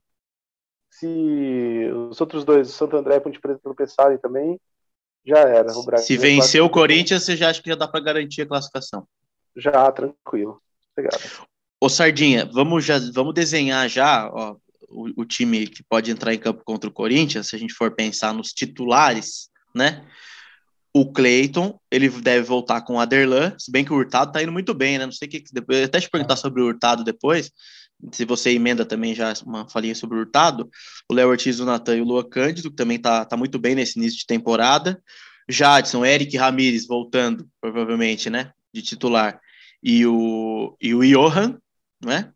se 0.91 1.89
os 2.09 2.19
outros 2.21 2.43
dois, 2.43 2.69
Santo 2.69 2.95
André 2.95 3.15
e 3.15 3.19
Ponte 3.19 3.39
Preta, 3.39 3.59
tropeçarem 3.61 4.17
também, 4.17 4.59
já 5.25 5.39
era. 5.39 5.71
O 5.73 5.83
Braga 5.83 6.03
se 6.03 6.17
vencer 6.17 6.61
o 6.61 6.69
Corinthians, 6.69 7.23
você 7.23 7.35
já 7.35 7.49
acha 7.49 7.61
que 7.61 7.69
já 7.69 7.75
dá 7.75 7.87
para 7.87 7.99
garantir 7.99 8.43
a 8.43 8.47
classificação? 8.47 9.07
Já, 9.55 9.91
tranquilo. 9.91 10.61
Obrigado. 10.95 11.47
Ô 11.81 11.89
Sardinha, 11.89 12.45
vamos, 12.45 12.85
já, 12.85 12.99
vamos 13.13 13.33
desenhar 13.33 13.89
já 13.89 14.29
ó, 14.31 14.55
o, 14.95 15.21
o 15.21 15.25
time 15.25 15.67
que 15.67 15.83
pode 15.83 16.09
entrar 16.09 16.33
em 16.33 16.39
campo 16.39 16.63
contra 16.63 16.89
o 16.89 16.93
Corinthians, 16.93 17.47
se 17.47 17.55
a 17.55 17.59
gente 17.59 17.73
for 17.73 17.93
pensar 17.95 18.33
nos 18.33 18.49
titulares, 18.49 19.49
né? 19.73 20.05
o 20.95 21.11
Cleiton, 21.11 21.77
ele 21.91 22.07
deve 22.07 22.45
voltar 22.45 22.79
com 22.79 22.93
o 22.93 22.99
Aderlan, 23.01 23.53
se 23.59 23.69
bem 23.69 23.83
que 23.83 23.91
o 23.91 23.97
Hurtado 23.97 24.31
tá 24.31 24.41
indo 24.41 24.51
muito 24.53 24.73
bem, 24.73 24.97
né? 24.97 25.05
Não 25.05 25.11
sei 25.11 25.27
o 25.27 25.31
que. 25.31 25.43
Depois, 25.51 25.83
até 25.83 25.99
te 25.99 26.09
perguntar 26.09 26.37
sobre 26.37 26.61
o 26.61 26.67
Hurtado 26.67 27.03
depois, 27.03 27.51
se 28.13 28.23
você 28.23 28.51
emenda 28.51 28.85
também 28.85 29.13
já 29.13 29.33
uma 29.45 29.67
falinha 29.67 29.93
sobre 29.93 30.15
o 30.15 30.21
Hurtado. 30.21 30.69
O 31.11 31.13
Léo 31.13 31.27
Ortiz, 31.27 31.59
o 31.59 31.65
Natan 31.65 31.97
e 31.97 32.01
o 32.01 32.05
Lua 32.05 32.25
Cândido, 32.25 32.69
que 32.69 32.77
também 32.77 32.97
tá, 32.97 33.25
tá 33.25 33.35
muito 33.35 33.59
bem 33.59 33.75
nesse 33.75 33.99
início 33.99 34.19
de 34.19 34.25
temporada. 34.25 34.97
Jadson, 35.49 36.05
Eric 36.05 36.37
Ramires 36.37 36.87
voltando, 36.87 37.45
provavelmente, 37.59 38.29
né? 38.29 38.53
De 38.73 38.81
titular. 38.81 39.37
E 39.83 40.05
o, 40.05 40.77
e 40.79 40.95
o 40.95 41.01
Johan, 41.01 41.59
né? 42.01 42.31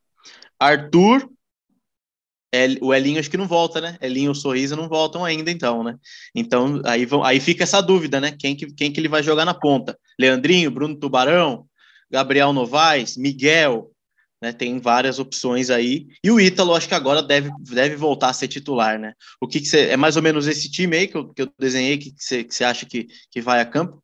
Arthur, 0.60 1.30
o 2.82 2.94
Elinho 2.94 3.20
acho 3.20 3.30
que 3.30 3.38
não 3.38 3.48
volta, 3.48 3.80
né? 3.80 3.98
Elinho 4.02 4.30
e 4.30 4.32
o 4.32 4.36
Sorriso 4.36 4.76
não 4.76 4.90
voltam 4.90 5.24
ainda, 5.24 5.52
então, 5.52 5.84
né? 5.84 5.96
Então, 6.34 6.82
aí, 6.86 7.06
vão, 7.06 7.24
aí 7.24 7.40
fica 7.40 7.64
essa 7.64 7.82
dúvida, 7.82 8.20
né? 8.20 8.36
Quem 8.38 8.56
que, 8.56 8.74
quem 8.74 8.92
que 8.92 9.00
ele 9.00 9.08
vai 9.08 9.22
jogar 9.22 9.46
na 9.46 9.54
ponta? 9.54 9.98
Leandrinho, 10.20 10.72
Bruno 10.72 10.96
Tubarão, 10.96 11.66
Gabriel 12.10 12.52
Novaes, 12.52 13.16
Miguel, 13.16 13.92
né? 14.42 14.52
Tem 14.52 14.80
várias 14.80 15.20
opções 15.20 15.70
aí. 15.70 16.08
E 16.24 16.32
o 16.32 16.40
Ítalo, 16.40 16.74
acho 16.74 16.88
que 16.88 16.96
agora 16.96 17.22
deve, 17.22 17.52
deve 17.60 17.96
voltar 17.96 18.30
a 18.30 18.34
ser 18.34 18.48
titular, 18.48 18.98
né? 18.98 19.14
O 19.42 19.48
que, 19.48 19.60
que 19.60 19.68
você. 19.68 19.90
É 19.90 19.98
mais 19.98 20.16
ou 20.16 20.24
menos 20.24 20.48
esse 20.48 20.72
time 20.72 20.98
aí 20.98 21.08
que 21.08 21.18
eu, 21.18 21.34
que 21.34 21.42
eu 21.44 21.50
desenhei 21.60 21.98
que, 21.98 22.12
que, 22.12 22.24
você, 22.24 22.44
que 22.44 22.56
você 22.56 22.64
acha 22.64 22.86
que, 22.86 23.08
que 23.30 23.42
vai 23.42 23.60
a 23.60 23.66
campo? 23.66 24.02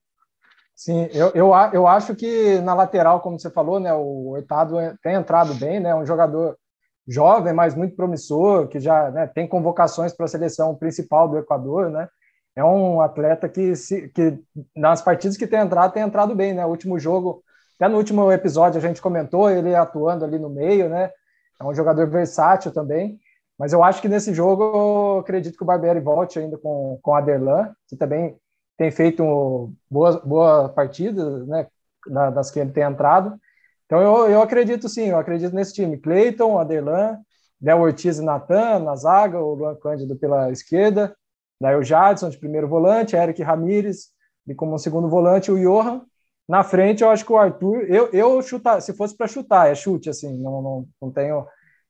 Sim, 0.76 1.08
eu, 1.14 1.32
eu, 1.34 1.52
eu 1.72 1.88
acho 1.88 2.14
que 2.16 2.60
na 2.60 2.74
lateral, 2.74 3.22
como 3.22 3.40
você 3.40 3.50
falou, 3.50 3.80
né? 3.80 3.94
O 3.94 4.32
Oitado 4.32 4.76
tem 5.02 5.16
entrado 5.16 5.54
bem, 5.56 5.80
né? 5.80 5.96
Um 5.96 6.06
jogador 6.06 6.58
jovem, 7.08 7.54
mas 7.54 7.76
muito 7.76 7.96
promissor, 7.96 8.68
que 8.68 8.80
já 8.80 9.12
né, 9.12 9.28
tem 9.28 9.48
convocações 9.48 10.14
para 10.14 10.26
a 10.26 10.30
seleção 10.30 10.76
principal 10.76 11.28
do 11.28 11.38
Equador, 11.38 11.90
né? 11.90 12.08
É 12.56 12.64
um 12.64 13.02
atleta 13.02 13.50
que, 13.50 13.76
se, 13.76 14.08
que 14.10 14.40
nas 14.76 15.02
partidas 15.02 15.36
que 15.36 15.46
tem 15.46 15.60
entrado, 15.60 15.92
tem 15.92 16.04
entrado 16.04 16.34
bem, 16.34 16.54
né? 16.54 16.66
O 16.66 16.70
último 16.70 16.98
jogo, 16.98 17.44
até 17.76 17.90
no 17.90 17.98
último 17.98 18.32
episódio 18.32 18.78
a 18.78 18.82
gente 18.82 19.02
comentou 19.02 19.50
ele 19.50 19.76
atuando 19.76 20.24
ali 20.24 20.40
no 20.40 20.50
meio, 20.50 20.90
né? 20.90 21.12
É 21.60 21.64
um 21.64 21.74
jogador 21.74 22.08
versátil 22.10 22.72
também. 22.72 23.20
Mas 23.58 23.72
eu 23.74 23.84
acho 23.84 24.02
que 24.02 24.08
nesse 24.08 24.34
jogo 24.34 25.20
acredito 25.20 25.58
que 25.58 25.64
o 25.64 25.66
Barbieri 25.66 26.00
volte 26.00 26.40
ainda 26.40 26.58
com, 26.58 27.00
com 27.02 27.12
o 27.12 27.16
Aderlan, 27.16 27.74
que 27.88 27.96
também 27.96 28.38
tem 28.78 28.92
feito 28.92 29.72
boas, 29.90 30.16
boas 30.24 30.72
partidas, 30.74 31.46
né? 31.48 31.68
Das 32.34 32.52
que 32.52 32.60
ele 32.60 32.72
tem 32.72 32.84
entrado. 32.84 33.38
Então 33.96 34.26
eu, 34.26 34.30
eu 34.30 34.42
acredito 34.42 34.90
sim, 34.90 35.08
eu 35.08 35.18
acredito 35.18 35.56
nesse 35.56 35.74
time. 35.74 35.98
Cleiton, 35.98 36.60
Aderlan, 36.60 37.18
Léo 37.62 37.80
Ortiz 37.80 38.18
e 38.18 38.22
Natan 38.22 38.80
na 38.80 38.94
zaga, 38.98 39.40
o 39.40 39.54
Luan 39.54 39.74
Cândido 39.78 40.18
pela 40.18 40.52
esquerda, 40.52 41.16
daí 41.62 41.78
o 41.78 41.84
Jadson 41.84 42.30
de 42.30 42.38
primeiro 42.38 42.68
volante, 42.68 43.16
Eric 43.16 43.42
Ramires 43.42 44.10
e 44.46 44.54
como 44.54 44.78
segundo 44.78 45.08
volante 45.08 45.50
o 45.50 45.58
Johan. 45.58 46.02
Na 46.46 46.62
frente 46.62 47.04
eu 47.04 47.10
acho 47.10 47.26
que 47.26 47.32
o 47.32 47.38
Arthur, 47.38 47.84
eu, 47.84 48.10
eu 48.12 48.42
chutar, 48.42 48.82
se 48.82 48.92
fosse 48.94 49.16
para 49.16 49.30
chutar, 49.30 49.72
é 49.72 49.76
chute 49.76 50.10
assim, 50.10 50.38
não, 50.44 50.62
não, 50.62 50.88
não 51.02 51.10
tenho. 51.10 51.48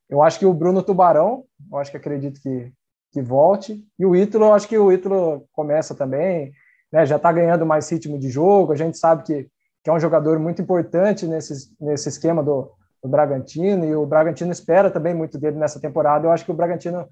Eu 0.08 0.22
acho 0.22 0.38
que 0.38 0.46
o 0.46 0.54
Bruno 0.54 0.84
Tubarão, 0.84 1.44
eu 1.72 1.78
acho 1.80 1.89
que 1.89 1.98
acredito 1.98 2.39
que, 2.39 2.72
que 3.12 3.22
volte. 3.24 3.84
E 3.98 4.06
o 4.06 4.15
Ítalo, 4.15 4.46
eu 4.46 4.54
acho 4.54 4.68
que 4.68 4.78
o 4.78 4.91
Ítalo 4.91 5.48
começa 5.52 5.96
também, 5.96 6.54
né, 6.91 7.04
já 7.04 7.15
está 7.15 7.32
ganhando 7.32 7.65
mais 7.65 7.89
ritmo 7.89 8.20
de 8.20 8.30
jogo, 8.30 8.74
a 8.74 8.76
gente 8.76 8.96
sabe 8.96 9.24
que 9.24 9.50
que 9.86 9.89
é 9.91 9.93
um 9.93 10.00
jogador 10.00 10.39
muito 10.39 10.60
importante 10.63 11.28
nesse, 11.28 11.71
nesse 11.80 12.10
esquema 12.10 12.41
do, 12.41 12.71
do 13.04 13.08
Bragantino, 13.08 13.86
e 13.86 13.95
o 13.95 14.04
Bragantino 14.04 14.52
espera 14.52 14.89
também 14.89 15.13
muito 15.13 15.38
dele 15.38 15.60
nessa 15.60 15.80
temporada. 15.80 16.26
Eu 16.26 16.32
acho 16.32 16.43
que 16.43 16.50
o 16.50 16.56
Bragantino, 16.56 17.08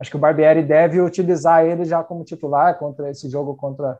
acho 0.00 0.10
que 0.10 0.16
o 0.16 0.18
Barbieri 0.18 0.64
deve 0.64 1.00
utilizar 1.00 1.64
ele 1.64 1.84
já 1.84 2.02
como 2.02 2.24
titular 2.24 2.76
contra 2.80 3.08
esse 3.08 3.30
jogo 3.30 3.54
contra 3.54 3.96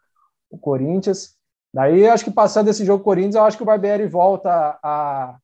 o 0.50 0.58
Corinthians. 0.58 1.36
Daí, 1.72 2.08
acho 2.08 2.24
que 2.24 2.30
passando 2.32 2.68
esse 2.68 2.84
jogo 2.84 3.04
Corinthians, 3.04 3.36
eu 3.36 3.44
acho 3.44 3.56
que 3.56 3.62
o 3.62 3.66
Barbieri 3.66 4.08
volta 4.08 4.76
a, 4.82 5.36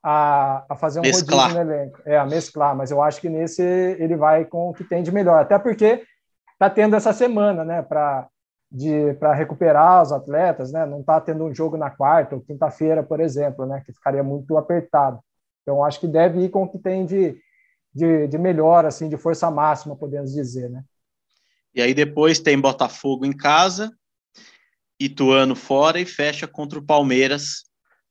a, 0.00 0.64
a 0.68 0.76
fazer 0.76 1.00
um 1.00 1.02
mesclar. 1.02 1.48
rodízio 1.48 1.64
no 1.64 1.72
elenco. 1.72 2.02
É, 2.06 2.16
a 2.16 2.24
mesclar, 2.24 2.76
mas 2.76 2.92
eu 2.92 3.02
acho 3.02 3.20
que 3.20 3.28
nesse 3.28 3.64
ele 3.64 4.14
vai 4.14 4.44
com 4.44 4.70
o 4.70 4.72
que 4.72 4.84
tem 4.84 5.02
de 5.02 5.10
melhor. 5.10 5.40
Até 5.40 5.58
porque 5.58 6.04
está 6.52 6.70
tendo 6.70 6.94
essa 6.94 7.12
semana, 7.12 7.64
né, 7.64 7.82
para 7.82 8.28
para 9.18 9.34
recuperar 9.34 10.02
os 10.02 10.12
atletas, 10.12 10.72
né? 10.72 10.86
Não 10.86 11.00
está 11.00 11.20
tendo 11.20 11.44
um 11.44 11.54
jogo 11.54 11.76
na 11.76 11.90
quarta 11.90 12.34
ou 12.34 12.40
quinta-feira, 12.40 13.02
por 13.02 13.20
exemplo, 13.20 13.66
né? 13.66 13.82
Que 13.84 13.92
ficaria 13.92 14.22
muito 14.22 14.56
apertado. 14.56 15.20
Então, 15.62 15.84
acho 15.84 16.00
que 16.00 16.08
deve 16.08 16.40
ir 16.44 16.48
com 16.48 16.64
o 16.64 16.68
que 16.68 16.78
tem 16.78 17.04
de, 17.04 17.36
de, 17.94 18.26
de 18.26 18.38
melhor, 18.38 18.84
assim, 18.84 19.08
de 19.08 19.16
força 19.16 19.50
máxima, 19.50 19.96
podemos 19.96 20.32
dizer, 20.32 20.70
né? 20.70 20.82
E 21.74 21.80
aí 21.80 21.94
depois 21.94 22.38
tem 22.38 22.60
Botafogo 22.60 23.24
em 23.24 23.32
casa, 23.32 23.92
Ituano 25.00 25.56
fora 25.56 25.98
e 26.00 26.06
fecha 26.06 26.46
contra 26.46 26.78
o 26.78 26.84
Palmeiras 26.84 27.64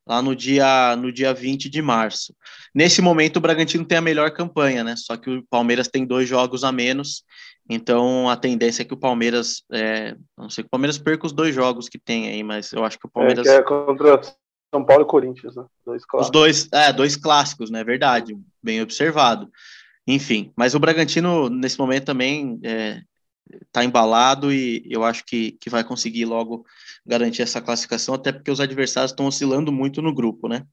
lá 0.05 0.21
no 0.21 0.35
dia, 0.35 0.95
no 0.95 1.11
dia 1.11 1.33
20 1.33 1.69
de 1.69 1.81
março. 1.81 2.35
Nesse 2.73 3.01
momento, 3.01 3.37
o 3.37 3.39
Bragantino 3.39 3.85
tem 3.85 3.97
a 3.97 4.01
melhor 4.01 4.31
campanha, 4.31 4.83
né? 4.83 4.95
Só 4.97 5.15
que 5.15 5.29
o 5.29 5.45
Palmeiras 5.49 5.87
tem 5.87 6.05
dois 6.05 6.27
jogos 6.27 6.63
a 6.63 6.71
menos, 6.71 7.23
então 7.73 8.29
a 8.29 8.35
tendência 8.35 8.81
é 8.81 8.85
que 8.85 8.93
o 8.93 8.97
Palmeiras, 8.97 9.63
é, 9.71 10.15
não 10.37 10.49
sei 10.49 10.63
que 10.63 10.67
o 10.67 10.71
Palmeiras 10.71 10.97
perca 10.97 11.25
os 11.25 11.31
dois 11.31 11.55
jogos 11.55 11.87
que 11.87 11.97
tem 11.97 12.27
aí, 12.27 12.43
mas 12.43 12.71
eu 12.73 12.83
acho 12.83 12.99
que 12.99 13.07
o 13.07 13.09
Palmeiras. 13.09 13.47
É, 13.47 13.61
que 13.63 13.73
é 13.73 13.85
contra 13.85 14.21
São 14.73 14.83
Paulo 14.83 15.03
e 15.03 15.07
Corinthians, 15.07 15.55
né? 15.55 15.65
Dois 15.85 16.05
clássicos. 16.05 16.27
Os 16.27 16.31
dois, 16.31 16.69
é, 16.73 16.91
dois 16.91 17.15
clássicos, 17.15 17.71
né? 17.71 17.83
Verdade, 17.83 18.37
bem 18.61 18.81
observado. 18.81 19.49
Enfim, 20.07 20.51
mas 20.55 20.75
o 20.75 20.79
Bragantino, 20.79 21.49
nesse 21.49 21.79
momento, 21.79 22.05
também 22.05 22.59
é, 22.63 23.01
tá 23.71 23.83
embalado 23.83 24.51
e 24.51 24.83
eu 24.89 25.03
acho 25.03 25.23
que, 25.25 25.53
que 25.53 25.69
vai 25.69 25.83
conseguir 25.83 26.25
logo 26.25 26.65
garantir 27.05 27.41
essa 27.41 27.61
classificação, 27.61 28.15
até 28.15 28.31
porque 28.31 28.51
os 28.51 28.59
adversários 28.59 29.11
estão 29.11 29.27
oscilando 29.27 29.71
muito 29.71 30.01
no 30.01 30.13
grupo, 30.13 30.47
né? 30.47 30.65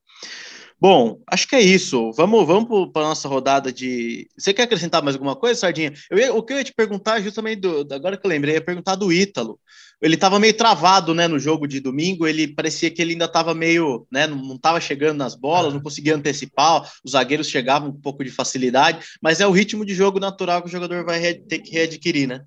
Bom, 0.81 1.21
acho 1.27 1.49
que 1.49 1.57
é 1.57 1.61
isso. 1.61 2.13
Vamos, 2.13 2.47
vamos 2.47 2.93
para 2.93 3.03
a 3.03 3.09
nossa 3.09 3.29
rodada 3.29 3.73
de. 3.73 4.29
Você 4.39 4.55
quer 4.55 4.63
acrescentar 4.63 5.03
mais 5.03 5.17
alguma 5.17 5.35
coisa, 5.35 5.59
Sardinha? 5.59 5.93
Eu 6.09 6.37
o 6.37 6.43
que 6.43 6.53
eu 6.53 6.59
ia 6.59 6.65
te 6.65 6.73
perguntar, 6.73 7.21
justamente 7.21 7.61
do, 7.61 7.87
agora 7.93 8.17
que 8.17 8.25
eu 8.25 8.29
lembrei, 8.29 8.55
ia 8.55 8.61
perguntar 8.61 8.95
do 8.95 9.13
Ítalo. 9.13 9.59
Ele 10.01 10.15
estava 10.15 10.39
meio 10.39 10.57
travado 10.57 11.13
né, 11.13 11.27
no 11.27 11.41
jogo 11.41 11.67
de 11.67 11.81
domingo, 11.81 12.25
ele 12.25 12.47
parecia 12.47 12.89
que 12.89 13.03
ele 13.03 13.13
ainda 13.13 13.25
estava 13.25 13.53
meio, 13.53 14.07
né, 14.13 14.29
não 14.29 14.55
estava 14.55 14.81
chegando 14.81 15.19
nas 15.19 15.35
bolas, 15.35 15.75
não 15.75 15.83
conseguia 15.83 16.15
antecipar, 16.15 16.89
os 17.05 17.11
zagueiros 17.13 17.49
chegavam 17.49 17.91
com 17.91 17.99
um 17.99 18.01
pouco 18.01 18.23
de 18.23 18.31
facilidade, 18.31 19.05
mas 19.21 19.41
é 19.41 19.47
o 19.49 19.51
ritmo 19.51 19.85
de 19.85 19.95
jogo 19.95 20.21
natural 20.21 20.63
que 20.63 20.69
o 20.69 20.71
jogador 20.71 21.05
vai 21.05 21.35
ter 21.35 21.59
que 21.59 21.73
readquirir, 21.73 22.29
né? 22.29 22.43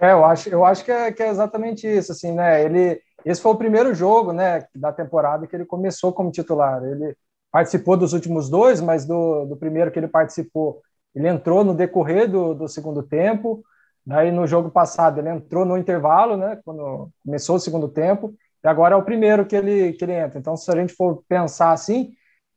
É, 0.00 0.12
eu 0.12 0.24
acho, 0.24 0.48
eu 0.48 0.64
acho 0.64 0.82
que, 0.82 0.90
é, 0.90 1.12
que 1.12 1.22
é 1.22 1.28
exatamente 1.28 1.86
isso, 1.86 2.12
assim, 2.12 2.32
né? 2.32 2.64
Ele, 2.64 2.98
esse 3.22 3.42
foi 3.42 3.52
o 3.52 3.56
primeiro 3.56 3.94
jogo, 3.94 4.32
né, 4.32 4.64
da 4.74 4.90
temporada 4.90 5.46
que 5.46 5.54
ele 5.54 5.66
começou 5.66 6.10
como 6.10 6.32
titular. 6.32 6.82
Ele 6.82 7.14
participou 7.54 7.96
dos 7.96 8.12
últimos 8.12 8.50
dois, 8.50 8.80
mas 8.80 9.06
do, 9.06 9.44
do 9.44 9.56
primeiro 9.56 9.92
que 9.92 9.96
ele 9.96 10.08
participou, 10.08 10.82
ele 11.14 11.28
entrou 11.28 11.62
no 11.62 11.72
decorrer 11.72 12.28
do, 12.28 12.52
do 12.52 12.66
segundo 12.66 13.00
tempo. 13.00 13.62
Daí 14.04 14.32
no 14.32 14.44
jogo 14.44 14.72
passado 14.72 15.20
ele 15.20 15.28
entrou 15.28 15.64
no 15.64 15.78
intervalo, 15.78 16.36
né, 16.36 16.58
quando 16.64 17.08
começou 17.24 17.54
o 17.54 17.60
segundo 17.60 17.88
tempo. 17.88 18.34
E 18.64 18.66
agora 18.66 18.96
é 18.96 18.98
o 18.98 19.04
primeiro 19.04 19.46
que 19.46 19.54
ele 19.54 19.92
que 19.92 20.04
ele 20.04 20.14
entra. 20.14 20.36
Então, 20.36 20.56
se 20.56 20.68
a 20.68 20.74
gente 20.74 20.94
for 20.94 21.22
pensar 21.28 21.70
assim, 21.70 22.12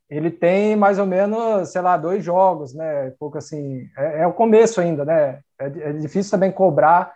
ele 0.09 0.31
tem 0.31 0.75
mais 0.75 0.97
ou 0.97 1.05
menos, 1.05 1.69
sei 1.69 1.81
lá, 1.81 1.95
dois 1.95 2.25
jogos, 2.25 2.73
né? 2.73 3.13
Pouco 3.19 3.37
assim, 3.37 3.87
é, 3.95 4.21
é 4.23 4.27
o 4.27 4.33
começo 4.33 4.81
ainda, 4.81 5.05
né? 5.05 5.41
É, 5.59 5.65
é 5.89 5.93
difícil 5.93 6.31
também 6.31 6.51
cobrar 6.51 7.13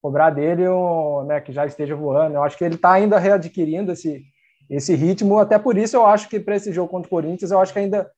cobrar 0.00 0.30
dele 0.30 0.68
um, 0.68 1.24
né, 1.24 1.40
que 1.40 1.50
já 1.50 1.66
esteja 1.66 1.96
voando. 1.96 2.36
Eu 2.36 2.44
acho 2.44 2.56
que 2.56 2.64
ele 2.64 2.76
está 2.76 2.92
ainda 2.92 3.18
readquirindo 3.18 3.90
esse, 3.90 4.22
esse 4.68 4.94
ritmo, 4.94 5.38
até 5.38 5.58
por 5.58 5.76
isso 5.76 5.96
eu 5.96 6.06
acho 6.06 6.28
que 6.28 6.40
para 6.40 6.56
esse 6.56 6.72
jogo 6.72 6.90
contra 6.90 7.06
o 7.06 7.10
Corinthians, 7.10 7.50
eu 7.50 7.60
acho 7.60 7.72
que 7.72 7.78
ainda 7.78 8.10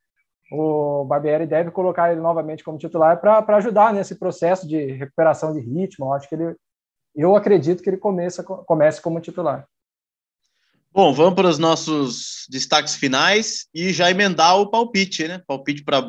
o 0.51 1.05
Barbieri 1.05 1.47
deve 1.47 1.71
colocar 1.71 2.13
ele 2.13 2.21
novamente 2.21 2.63
como 2.63 2.79
titular 2.79 3.21
para 3.21 3.57
ajudar 3.57 3.93
nesse 3.93 4.15
processo 4.15 4.67
de 4.67 4.93
recuperação 4.93 5.53
de 5.53 5.61
ritmo. 5.61 6.07
Eu 6.07 6.13
acho 6.13 6.29
que 6.29 6.35
ele, 6.35 6.55
eu 7.15 7.35
acredito 7.35 7.83
que 7.83 7.91
ele 7.91 7.97
começa, 7.97 8.43
comece 8.43 9.01
como 9.01 9.21
titular. 9.21 9.67
Bom, 10.93 11.13
vamos 11.13 11.35
para 11.35 11.49
os 11.49 11.59
nossos 11.59 12.47
destaques 12.49 12.95
finais 12.95 13.67
e 13.75 13.93
já 13.93 14.11
emendar 14.11 14.59
o 14.59 14.71
palpite, 14.71 15.29
né? 15.29 15.43
Palpite 15.47 15.85
para 15.85 16.01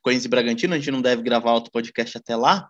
Corinthians 0.00 0.24
e 0.24 0.28
Bragantino. 0.28 0.74
A 0.74 0.78
gente 0.78 0.92
não 0.92 1.02
deve 1.02 1.22
gravar 1.22 1.54
outro 1.54 1.72
podcast 1.72 2.16
até 2.16 2.36
lá. 2.36 2.68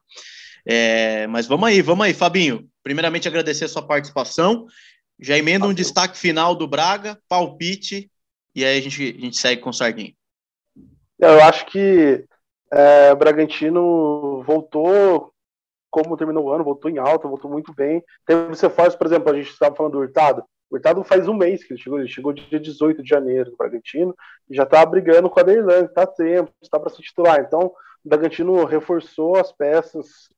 É, 0.67 1.27
mas 1.27 1.47
vamos 1.47 1.69
aí, 1.69 1.83
vamos 1.83 2.07
aí, 2.07 2.15
Fabinho. 2.15 2.67
Primeiramente, 2.83 3.29
agradecer 3.29 3.67
a 3.67 3.69
sua 3.69 3.87
participação. 3.87 4.67
Já 5.19 5.37
emenda 5.37 5.67
um 5.67 5.75
destaque 5.75 6.19
final 6.19 6.55
do 6.55 6.67
Braga, 6.67 7.19
palpite, 7.29 8.11
e 8.55 8.65
aí 8.65 8.79
a 8.79 8.83
gente, 8.83 9.03
a 9.03 9.21
gente 9.21 9.37
segue 9.37 9.63
com 9.63 9.71
o 9.71 9.73
Sardinha. 9.73 10.13
Eu 11.19 11.43
acho 11.43 11.67
que 11.67 12.25
é, 12.73 13.13
o 13.13 13.17
Bragantino 13.17 14.43
voltou 14.43 15.33
como 15.91 16.17
terminou 16.17 16.45
o 16.45 16.53
ano, 16.53 16.65
voltou 16.65 16.91
em 16.91 16.99
alta, 16.99 17.27
voltou 17.27 17.51
muito 17.51 17.73
bem. 17.73 18.05
Teve 18.27 18.49
você 18.49 18.69
faz, 18.69 18.95
por 18.95 19.07
exemplo, 19.07 19.31
a 19.31 19.35
gente 19.35 19.51
estava 19.51 19.75
falando 19.75 19.93
do 19.93 19.99
Hurtado. 20.01 20.45
O 20.71 20.75
Hurtado 20.77 21.03
faz 21.03 21.27
um 21.27 21.33
mês 21.33 21.65
que 21.65 21.73
ele 21.73 21.81
chegou, 21.81 21.99
ele 21.99 22.09
chegou 22.09 22.33
dia 22.35 22.61
18 22.61 23.03
de 23.03 23.09
janeiro 23.09 23.51
no 23.51 23.57
Bragantino 23.57 24.15
e 24.51 24.55
já 24.55 24.65
está 24.65 24.85
brigando 24.85 25.31
com 25.31 25.41
a 25.41 25.43
Derlan, 25.43 25.85
está 25.85 26.07
tempo, 26.07 26.53
está 26.61 26.79
para 26.79 26.91
se 26.91 27.01
titular. 27.01 27.41
Então, 27.41 27.73
o 28.05 28.09
Bragantino 28.09 28.65
reforçou 28.67 29.37
as 29.37 29.53
peças 29.53 30.29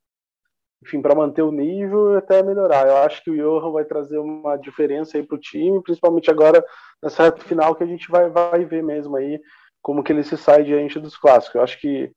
enfim, 0.83 1.03
para 1.03 1.15
manter 1.15 1.43
o 1.43 1.51
nível 1.51 2.15
e 2.15 2.17
até 2.17 2.43
melhorar. 2.43 2.87
Eu 2.87 2.99
acho 2.99 3.23
que 3.23 3.31
o 3.31 3.37
Johan 3.37 3.73
vai 3.73 3.85
trazer 3.85 4.19
uma 4.19 4.57
diferença 4.57 5.17
aí 5.17 5.27
para 5.27 5.37
o 5.37 5.41
time, 5.41 5.83
principalmente 5.83 6.31
agora 6.31 6.65
nessa 7.03 7.25
reta 7.25 7.43
final 7.43 7.75
que 7.75 7.83
a 7.85 7.87
gente 7.87 8.09
vai, 8.11 8.29
vai 8.29 8.65
ver 8.65 8.83
mesmo 8.83 9.17
aí 9.17 9.41
como 9.83 10.03
que 10.03 10.13
ele 10.13 10.23
se 10.23 10.37
sai 10.37 10.65
diante 10.65 11.01
dos 11.01 11.17
clássicos. 11.17 11.57
Eu 11.57 11.63
acho 11.63 11.81
que 11.81 12.13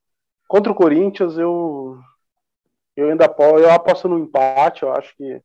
contra 0.48 0.72
o 0.72 0.74
Corinthians 0.74 1.38
eu 1.38 1.98
eu 2.94 3.10
ainda 3.10 3.24
aposto, 3.24 3.58
eu 3.58 3.70
aposto 3.72 4.08
no 4.08 4.18
empate, 4.18 4.82
eu 4.82 4.92
acho 4.92 5.16
que 5.16 5.40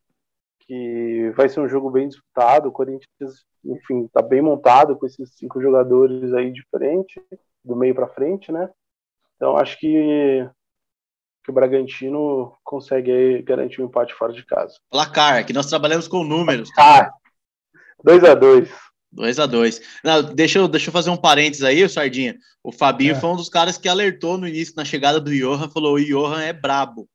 que 0.68 1.32
vai 1.34 1.48
ser 1.48 1.60
um 1.60 1.68
jogo 1.68 1.90
bem 1.90 2.08
disputado. 2.08 2.68
O 2.68 2.72
Corinthians, 2.72 3.46
enfim, 3.64 4.04
está 4.04 4.20
bem 4.20 4.42
montado 4.42 4.96
com 4.96 5.06
esses 5.06 5.34
cinco 5.34 5.62
jogadores 5.62 6.34
aí 6.34 6.52
de 6.52 6.62
frente, 6.70 7.20
do 7.64 7.74
meio 7.74 7.94
para 7.94 8.06
frente, 8.06 8.52
né? 8.52 8.68
Então 9.36 9.56
acho 9.56 9.78
que 9.78 10.46
que 11.48 11.50
o 11.50 11.54
Bragantino 11.54 12.52
consegue 12.62 13.40
garantir 13.40 13.80
um 13.80 13.86
empate 13.86 14.12
fora 14.12 14.34
de 14.34 14.44
casa. 14.44 14.74
Placar, 14.90 15.46
que 15.46 15.52
nós 15.54 15.66
trabalhamos 15.66 16.06
com 16.06 16.22
números. 16.22 16.68
Ah, 16.78 17.10
2 18.04 18.24
a 18.24 18.34
2 18.34 18.68
2 19.10 19.38
a 19.38 19.46
2 19.46 19.80
Não, 20.04 20.22
deixa, 20.22 20.58
eu, 20.58 20.68
deixa 20.68 20.90
eu 20.90 20.92
fazer 20.92 21.08
um 21.08 21.16
parênteses 21.16 21.64
aí, 21.64 21.88
Sardinha. 21.88 22.36
O 22.62 22.70
Fabinho 22.70 23.12
é. 23.12 23.14
foi 23.14 23.30
um 23.30 23.36
dos 23.36 23.48
caras 23.48 23.78
que 23.78 23.88
alertou 23.88 24.36
no 24.36 24.46
início, 24.46 24.74
na 24.76 24.84
chegada 24.84 25.18
do 25.18 25.34
Johan, 25.34 25.70
falou: 25.70 25.94
o 25.94 26.04
Johan 26.04 26.42
é 26.42 26.52
brabo. 26.52 27.08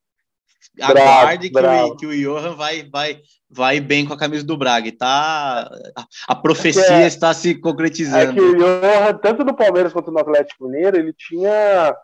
Aguarde 0.82 1.50
bravo, 1.50 1.96
que, 1.96 2.06
O, 2.06 2.10
que 2.10 2.16
o 2.16 2.20
Johan 2.20 2.56
vai, 2.56 2.90
vai, 2.90 3.20
vai 3.48 3.78
bem 3.78 4.04
com 4.04 4.14
a 4.14 4.18
camisa 4.18 4.44
do 4.44 4.56
Braga. 4.56 4.88
E 4.88 4.92
tá, 4.92 5.70
a, 5.96 6.04
a 6.26 6.34
profecia 6.34 7.04
é, 7.04 7.06
está 7.06 7.32
se 7.32 7.54
concretizando. 7.54 8.32
É 8.32 8.34
que 8.34 8.40
o 8.40 8.56
Johan, 8.56 9.14
tanto 9.22 9.44
no 9.44 9.54
Palmeiras 9.54 9.92
quanto 9.92 10.10
no 10.10 10.18
Atlético 10.18 10.66
Mineiro, 10.66 10.98
ele 10.98 11.12
tinha 11.12 11.94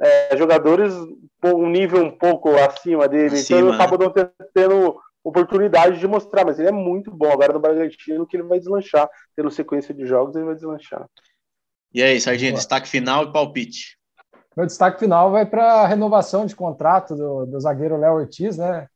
é, 0.00 0.36
jogadores 0.36 0.94
um 1.44 1.68
nível 1.68 2.04
um 2.04 2.10
pouco 2.10 2.50
acima 2.56 3.06
dele, 3.06 3.34
acima, 3.34 3.60
então 3.60 3.68
ele 3.68 3.76
acaba 3.76 3.98
não 3.98 4.12
tendo 4.54 5.00
oportunidade 5.22 5.98
de 5.98 6.06
mostrar, 6.06 6.44
mas 6.44 6.58
ele 6.58 6.68
é 6.68 6.72
muito 6.72 7.10
bom 7.10 7.30
agora 7.30 7.52
no 7.52 7.60
Bragantino 7.60 8.26
que 8.26 8.36
ele 8.36 8.44
vai 8.44 8.58
deslanchar, 8.58 9.08
tendo 9.36 9.50
sequência 9.50 9.94
de 9.94 10.06
jogos 10.06 10.34
ele 10.34 10.46
vai 10.46 10.54
deslanchar. 10.54 11.06
E 11.92 12.02
aí, 12.02 12.20
Sargento, 12.20 12.56
destaque 12.56 12.88
final 12.88 13.24
e 13.24 13.32
palpite. 13.32 13.98
Meu 14.56 14.66
destaque 14.66 14.98
final 14.98 15.30
vai 15.30 15.44
para 15.44 15.82
a 15.82 15.86
renovação 15.86 16.46
de 16.46 16.56
contrato 16.56 17.14
do, 17.14 17.46
do 17.46 17.60
zagueiro 17.60 17.96
Léo 17.96 18.14
Ortiz, 18.14 18.56
né? 18.56 18.86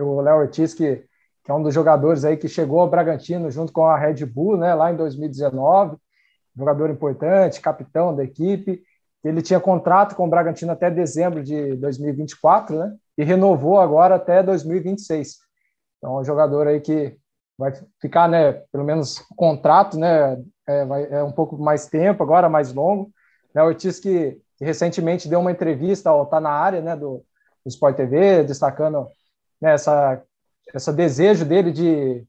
O 0.00 0.20
Léo 0.20 0.38
Ortiz, 0.38 0.74
que, 0.74 1.04
que 1.44 1.50
é 1.50 1.54
um 1.54 1.62
dos 1.62 1.74
jogadores 1.74 2.24
aí 2.24 2.36
que 2.36 2.48
chegou 2.48 2.80
ao 2.80 2.90
Bragantino 2.90 3.50
junto 3.50 3.72
com 3.72 3.86
a 3.86 3.96
Red 3.96 4.24
Bull, 4.26 4.56
né? 4.56 4.74
Lá 4.74 4.92
em 4.92 4.96
2019, 4.96 5.96
jogador 6.56 6.90
importante, 6.90 7.60
capitão 7.60 8.14
da 8.14 8.24
equipe, 8.24 8.82
ele 9.26 9.42
tinha 9.42 9.60
contrato 9.60 10.14
com 10.14 10.26
o 10.26 10.30
Bragantino 10.30 10.72
até 10.72 10.90
dezembro 10.90 11.42
de 11.42 11.74
2024, 11.76 12.78
né? 12.78 12.94
E 13.18 13.24
renovou 13.24 13.80
agora 13.80 14.14
até 14.16 14.42
2026. 14.42 15.38
Então, 15.98 16.18
é 16.18 16.20
um 16.20 16.24
jogador 16.24 16.66
aí 16.66 16.80
que 16.80 17.16
vai 17.58 17.72
ficar, 18.00 18.28
né? 18.28 18.52
Pelo 18.70 18.84
menos 18.84 19.18
o 19.30 19.34
contrato, 19.34 19.98
né? 19.98 20.42
É, 20.66 20.84
vai, 20.84 21.04
é 21.10 21.22
um 21.22 21.32
pouco 21.32 21.56
mais 21.56 21.86
tempo 21.86 22.22
agora, 22.22 22.48
mais 22.48 22.72
longo. 22.72 23.10
Né, 23.54 23.62
o 23.62 23.66
Ortiz 23.66 23.98
que, 23.98 24.38
recentemente 24.60 25.28
deu 25.28 25.40
uma 25.40 25.52
entrevista 25.52 26.10
ao 26.10 26.26
Tá 26.26 26.40
na 26.40 26.50
área, 26.50 26.80
né? 26.80 26.94
Do, 26.94 27.24
do 27.64 27.68
Sport 27.68 27.96
TV, 27.96 28.44
destacando 28.44 29.08
né, 29.60 29.72
essa, 29.72 30.22
essa 30.74 30.92
desejo 30.92 31.44
dele 31.44 31.72
de 31.72 32.26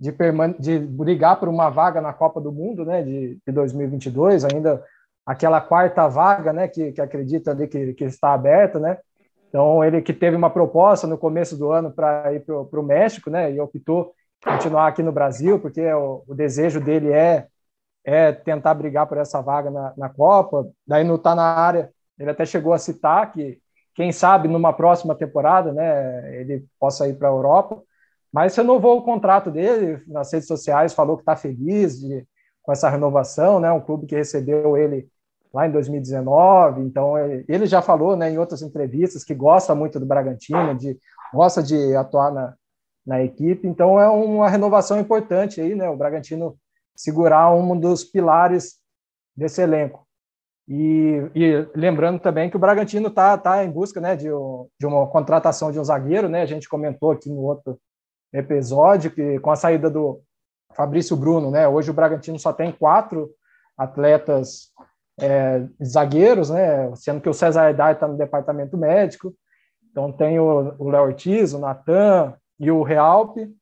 de, 0.00 0.12
de 0.60 0.78
brigar 0.78 1.40
por 1.40 1.48
uma 1.48 1.68
vaga 1.68 2.00
na 2.00 2.12
Copa 2.12 2.40
do 2.40 2.52
Mundo, 2.52 2.84
né? 2.84 3.02
De, 3.02 3.38
de 3.44 3.52
2022, 3.52 4.44
ainda 4.44 4.82
aquela 5.28 5.60
quarta 5.60 6.08
vaga, 6.08 6.54
né, 6.54 6.66
que, 6.68 6.90
que 6.90 7.02
acredita 7.02 7.50
ali 7.50 7.68
que, 7.68 7.92
que 7.92 8.04
está 8.04 8.32
aberta, 8.32 8.78
né? 8.78 8.96
Então 9.50 9.84
ele 9.84 10.00
que 10.00 10.14
teve 10.14 10.34
uma 10.34 10.48
proposta 10.48 11.06
no 11.06 11.18
começo 11.18 11.54
do 11.54 11.70
ano 11.70 11.92
para 11.92 12.32
ir 12.32 12.40
para 12.40 12.80
o 12.80 12.82
México, 12.82 13.28
né, 13.28 13.52
e 13.52 13.60
optou 13.60 14.14
continuar 14.42 14.86
aqui 14.86 15.02
no 15.02 15.12
Brasil 15.12 15.60
porque 15.60 15.84
o, 15.92 16.24
o, 16.26 16.34
desejo 16.34 16.80
dele 16.80 17.12
é 17.12 17.46
é 18.04 18.32
tentar 18.32 18.72
brigar 18.72 19.06
por 19.06 19.18
essa 19.18 19.42
vaga 19.42 19.70
na, 19.70 19.92
na 19.98 20.08
Copa. 20.08 20.66
Daí 20.86 21.04
no 21.04 21.18
tá 21.18 21.34
na 21.34 21.42
área, 21.42 21.90
ele 22.18 22.30
até 22.30 22.46
chegou 22.46 22.72
a 22.72 22.78
citar 22.78 23.30
que 23.30 23.58
quem 23.94 24.12
sabe 24.12 24.48
numa 24.48 24.72
próxima 24.72 25.14
temporada, 25.14 25.74
né, 25.74 26.40
ele 26.40 26.64
possa 26.80 27.06
ir 27.06 27.18
para 27.18 27.28
a 27.28 27.32
Europa. 27.32 27.82
Mas 28.32 28.56
renovou 28.56 28.96
o 28.96 29.02
contrato 29.02 29.50
dele 29.50 30.02
nas 30.06 30.32
redes 30.32 30.48
sociais, 30.48 30.94
falou 30.94 31.16
que 31.16 31.22
está 31.22 31.36
feliz 31.36 32.00
de, 32.00 32.26
com 32.62 32.72
essa 32.72 32.88
renovação, 32.88 33.60
né? 33.60 33.70
Um 33.72 33.80
clube 33.80 34.06
que 34.06 34.14
recebeu 34.14 34.76
ele 34.76 35.08
lá 35.52 35.66
em 35.66 35.70
2019. 35.70 36.82
Então 36.82 37.14
ele 37.18 37.66
já 37.66 37.82
falou, 37.82 38.16
né, 38.16 38.30
em 38.30 38.38
outras 38.38 38.62
entrevistas 38.62 39.24
que 39.24 39.34
gosta 39.34 39.74
muito 39.74 39.98
do 39.98 40.06
Bragantino, 40.06 40.74
de 40.74 40.98
gosta 41.32 41.62
de 41.62 41.94
atuar 41.96 42.32
na, 42.32 42.54
na 43.06 43.22
equipe. 43.22 43.66
Então 43.66 43.98
é 44.00 44.08
uma 44.08 44.48
renovação 44.48 44.98
importante 44.98 45.60
aí, 45.60 45.74
né? 45.74 45.88
O 45.88 45.96
Bragantino 45.96 46.56
segurar 46.94 47.54
um 47.54 47.78
dos 47.78 48.04
pilares 48.04 48.78
desse 49.36 49.62
elenco. 49.62 50.06
E, 50.68 51.30
e, 51.34 51.66
lembrando 51.74 52.20
também 52.20 52.50
que 52.50 52.56
o 52.56 52.58
Bragantino 52.58 53.08
está 53.08 53.38
tá 53.38 53.64
em 53.64 53.70
busca 53.70 54.00
né, 54.00 54.14
de, 54.14 54.28
de, 54.78 54.86
uma 54.86 55.06
contratação 55.06 55.72
de 55.72 55.80
um 55.80 55.84
zagueiro, 55.84 56.28
né? 56.28 56.42
A 56.42 56.46
gente 56.46 56.68
comentou 56.68 57.12
aqui 57.12 57.30
no 57.30 57.40
outro 57.40 57.80
episódio 58.32 59.10
que 59.10 59.38
com 59.40 59.50
a 59.50 59.56
saída 59.56 59.88
do 59.88 60.20
Fabrício 60.74 61.16
Bruno, 61.16 61.50
né? 61.50 61.66
Hoje 61.66 61.90
o 61.90 61.94
Bragantino 61.94 62.38
só 62.38 62.52
tem 62.52 62.70
quatro 62.70 63.30
atletas 63.78 64.70
é, 65.20 65.66
zagueiros, 65.84 66.50
né? 66.50 66.94
Sendo 66.94 67.20
que 67.20 67.28
o 67.28 67.34
César 67.34 67.62
Aidar 67.62 67.92
está 67.92 68.06
no 68.06 68.16
departamento 68.16 68.76
médico. 68.76 69.34
Então 69.90 70.12
tem 70.12 70.38
o 70.38 70.90
Léo 70.90 71.02
Ortiz, 71.02 71.52
o 71.52 71.58
Natan 71.58 72.34
e 72.58 72.70
o 72.70 72.82
Realpe, 72.82 73.52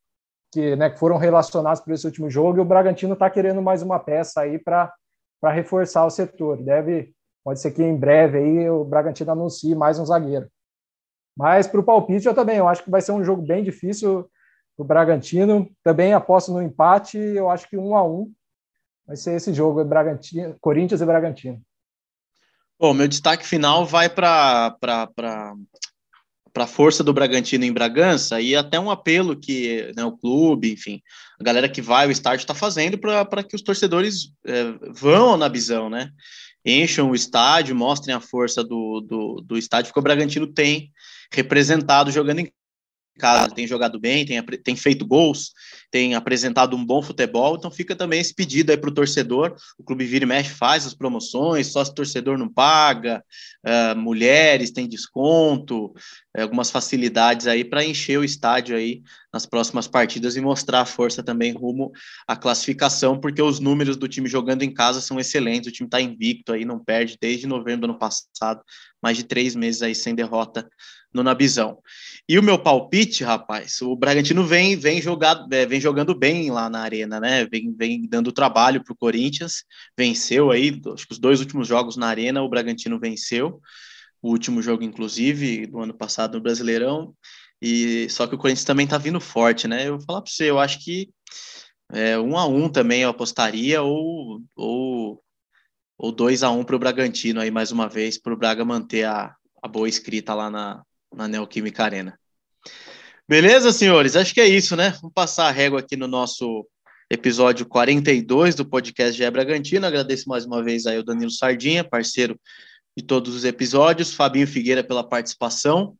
que, 0.52 0.76
né, 0.76 0.90
que 0.90 0.98
foram 0.98 1.16
relacionados 1.16 1.80
para 1.80 1.94
esse 1.94 2.06
último 2.06 2.30
jogo. 2.30 2.58
E 2.58 2.60
o 2.60 2.64
Bragantino 2.64 3.14
está 3.14 3.30
querendo 3.30 3.62
mais 3.62 3.82
uma 3.82 3.98
peça 3.98 4.42
aí 4.42 4.58
para 4.58 4.92
reforçar 5.44 6.04
o 6.04 6.10
setor. 6.10 6.62
Deve, 6.62 7.12
pode 7.44 7.60
ser 7.60 7.70
que 7.70 7.82
em 7.82 7.96
breve 7.96 8.38
aí 8.38 8.70
o 8.70 8.84
Bragantino 8.84 9.32
anuncie 9.32 9.74
mais 9.74 9.98
um 9.98 10.04
zagueiro. 10.04 10.48
Mas 11.36 11.66
para 11.66 11.80
o 11.80 11.84
palpite 11.84 12.26
eu 12.26 12.34
também, 12.34 12.56
eu 12.56 12.68
acho 12.68 12.82
que 12.82 12.90
vai 12.90 13.00
ser 13.00 13.12
um 13.12 13.24
jogo 13.24 13.42
bem 13.42 13.62
difícil 13.62 14.28
o 14.76 14.84
Bragantino. 14.84 15.70
Também 15.82 16.12
aposto 16.12 16.52
no 16.52 16.62
empate, 16.62 17.18
eu 17.18 17.48
acho 17.48 17.68
que 17.68 17.76
um 17.76 17.96
a 17.96 18.04
um 18.04 18.30
vai 19.06 19.16
ser 19.16 19.36
esse 19.36 19.54
jogo, 19.54 19.84
Bragantino, 19.84 20.56
Corinthians 20.60 21.00
e 21.00 21.06
Bragantino. 21.06 21.62
Bom, 22.78 22.92
meu 22.92 23.08
destaque 23.08 23.46
final 23.46 23.86
vai 23.86 24.08
para 24.08 24.76
para 24.80 26.64
a 26.64 26.66
força 26.66 27.04
do 27.04 27.12
Bragantino 27.12 27.64
em 27.64 27.72
Bragança 27.72 28.40
e 28.40 28.56
até 28.56 28.80
um 28.80 28.90
apelo 28.90 29.38
que 29.38 29.92
né, 29.94 30.02
o 30.04 30.16
clube, 30.16 30.72
enfim, 30.72 31.02
a 31.38 31.44
galera 31.44 31.68
que 31.68 31.82
vai 31.82 32.06
ao 32.06 32.10
estádio 32.10 32.44
está 32.44 32.54
fazendo 32.54 32.96
para 32.96 33.44
que 33.44 33.54
os 33.54 33.60
torcedores 33.60 34.32
é, 34.46 34.64
vão 34.94 35.36
na 35.36 35.48
visão, 35.48 35.90
né? 35.90 36.10
Encham 36.64 37.10
o 37.10 37.14
estádio, 37.14 37.76
mostrem 37.76 38.14
a 38.14 38.20
força 38.20 38.64
do, 38.64 39.02
do, 39.02 39.42
do 39.44 39.58
estádio 39.58 39.92
que 39.92 39.98
o 39.98 40.02
Bragantino 40.02 40.46
tem 40.46 40.90
representado 41.30 42.10
jogando 42.10 42.40
em 42.40 42.52
casa, 43.16 43.54
tem 43.54 43.66
jogado 43.66 43.98
bem, 43.98 44.24
tem, 44.24 44.42
tem 44.42 44.76
feito 44.76 45.06
gols, 45.06 45.52
tem 45.90 46.14
apresentado 46.14 46.76
um 46.76 46.84
bom 46.84 47.02
futebol, 47.02 47.56
então 47.56 47.70
fica 47.70 47.96
também 47.96 48.20
esse 48.20 48.34
pedido 48.34 48.70
aí 48.70 48.76
para 48.76 48.90
o 48.90 48.94
torcedor, 48.94 49.56
o 49.78 49.84
Clube 49.84 50.04
Vira 50.04 50.24
e 50.24 50.28
Mexe 50.28 50.50
faz 50.50 50.86
as 50.86 50.94
promoções, 50.94 51.68
só 51.68 51.84
se 51.84 51.94
torcedor 51.94 52.36
não 52.36 52.48
paga, 52.48 53.24
uh, 53.64 53.98
mulheres 53.98 54.70
tem 54.70 54.88
desconto, 54.88 55.86
uh, 55.86 56.42
algumas 56.42 56.70
facilidades 56.70 57.46
aí 57.46 57.64
para 57.64 57.84
encher 57.84 58.18
o 58.18 58.24
estádio 58.24 58.76
aí 58.76 59.02
nas 59.32 59.46
próximas 59.46 59.86
partidas 59.86 60.36
e 60.36 60.40
mostrar 60.40 60.80
a 60.80 60.86
força 60.86 61.22
também 61.22 61.52
rumo 61.52 61.92
à 62.26 62.36
classificação, 62.36 63.18
porque 63.18 63.42
os 63.42 63.60
números 63.60 63.96
do 63.96 64.08
time 64.08 64.28
jogando 64.28 64.62
em 64.62 64.72
casa 64.72 65.00
são 65.00 65.18
excelentes, 65.18 65.68
o 65.68 65.72
time 65.72 65.86
está 65.86 66.00
invicto 66.00 66.52
aí, 66.52 66.64
não 66.64 66.78
perde 66.78 67.16
desde 67.20 67.46
novembro 67.46 67.86
do 67.86 67.90
ano 67.90 67.98
passado, 67.98 68.62
mais 69.02 69.16
de 69.16 69.24
três 69.24 69.54
meses 69.54 69.82
aí 69.82 69.94
sem 69.94 70.14
derrota 70.14 70.68
no 71.16 71.22
Nabizão. 71.22 71.78
E 72.28 72.38
o 72.38 72.42
meu 72.42 72.58
palpite, 72.58 73.22
rapaz, 73.22 73.80
o 73.80 73.94
Bragantino 73.96 74.44
vem 74.44 74.76
vem, 74.76 75.00
jogado, 75.00 75.52
é, 75.54 75.64
vem 75.64 75.80
jogando 75.80 76.14
bem 76.14 76.50
lá 76.50 76.68
na 76.68 76.80
arena, 76.80 77.20
né? 77.20 77.46
Vem, 77.46 77.72
vem 77.74 78.02
dando 78.08 78.32
trabalho 78.32 78.82
para 78.82 78.92
o 78.92 78.96
Corinthians, 78.96 79.64
venceu 79.96 80.50
aí, 80.50 80.80
acho 80.92 81.06
que 81.06 81.12
os 81.12 81.18
dois 81.18 81.40
últimos 81.40 81.68
jogos 81.68 81.96
na 81.96 82.08
arena 82.08 82.42
o 82.42 82.48
Bragantino 82.48 82.98
venceu, 82.98 83.60
o 84.20 84.30
último 84.30 84.60
jogo, 84.60 84.82
inclusive, 84.82 85.66
do 85.66 85.78
ano 85.80 85.94
passado 85.94 86.34
no 86.34 86.42
Brasileirão, 86.42 87.14
e 87.62 88.08
só 88.10 88.26
que 88.26 88.34
o 88.34 88.38
Corinthians 88.38 88.64
também 88.64 88.86
tá 88.86 88.98
vindo 88.98 89.20
forte, 89.20 89.68
né? 89.68 89.86
Eu 89.88 89.96
vou 89.96 90.06
falar 90.06 90.22
para 90.22 90.30
você, 90.30 90.50
eu 90.50 90.58
acho 90.58 90.84
que 90.84 91.08
é, 91.92 92.18
um 92.18 92.36
a 92.36 92.46
um 92.46 92.68
também 92.68 93.02
eu 93.02 93.10
apostaria, 93.10 93.82
ou, 93.82 94.42
ou, 94.56 95.22
ou 95.96 96.12
dois 96.12 96.42
a 96.42 96.50
um 96.50 96.64
para 96.64 96.74
o 96.76 96.78
Bragantino 96.78 97.40
aí 97.40 97.52
mais 97.52 97.70
uma 97.70 97.88
vez, 97.88 98.18
para 98.18 98.34
o 98.34 98.36
Braga 98.36 98.64
manter 98.64 99.04
a, 99.04 99.34
a 99.62 99.68
boa 99.68 99.88
escrita 99.88 100.34
lá 100.34 100.50
na, 100.50 100.82
na 101.14 101.28
Neoquímica 101.28 101.84
Arena. 101.84 102.18
Beleza, 103.28 103.72
senhores? 103.72 104.14
Acho 104.14 104.32
que 104.32 104.40
é 104.40 104.46
isso, 104.46 104.76
né? 104.76 104.90
Vamos 105.00 105.12
passar 105.12 105.48
a 105.48 105.50
régua 105.50 105.80
aqui 105.80 105.96
no 105.96 106.06
nosso 106.06 106.66
episódio 107.10 107.66
42 107.66 108.54
do 108.54 108.64
podcast 108.64 109.16
GE 109.16 109.30
Bragantino. 109.30 109.86
Agradeço 109.86 110.28
mais 110.28 110.44
uma 110.44 110.62
vez 110.62 110.86
aí 110.86 110.98
o 110.98 111.04
Danilo 111.04 111.30
Sardinha, 111.30 111.84
parceiro 111.84 112.38
de 112.96 113.04
todos 113.04 113.34
os 113.34 113.44
episódios, 113.44 114.14
Fabinho 114.14 114.46
Figueira 114.46 114.82
pela 114.82 115.02
participação. 115.02 115.96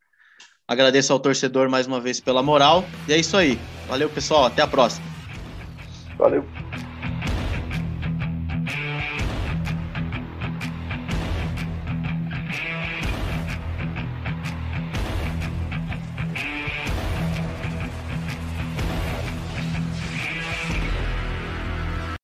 Agradeço 0.68 1.12
ao 1.12 1.20
torcedor 1.20 1.68
mais 1.68 1.86
uma 1.86 2.00
vez 2.00 2.20
pela 2.20 2.42
moral. 2.42 2.84
E 3.08 3.12
é 3.12 3.18
isso 3.18 3.36
aí. 3.36 3.58
Valeu, 3.86 4.08
pessoal. 4.08 4.44
Até 4.44 4.62
a 4.62 4.66
próxima. 4.66 5.06
Valeu. 6.18 6.44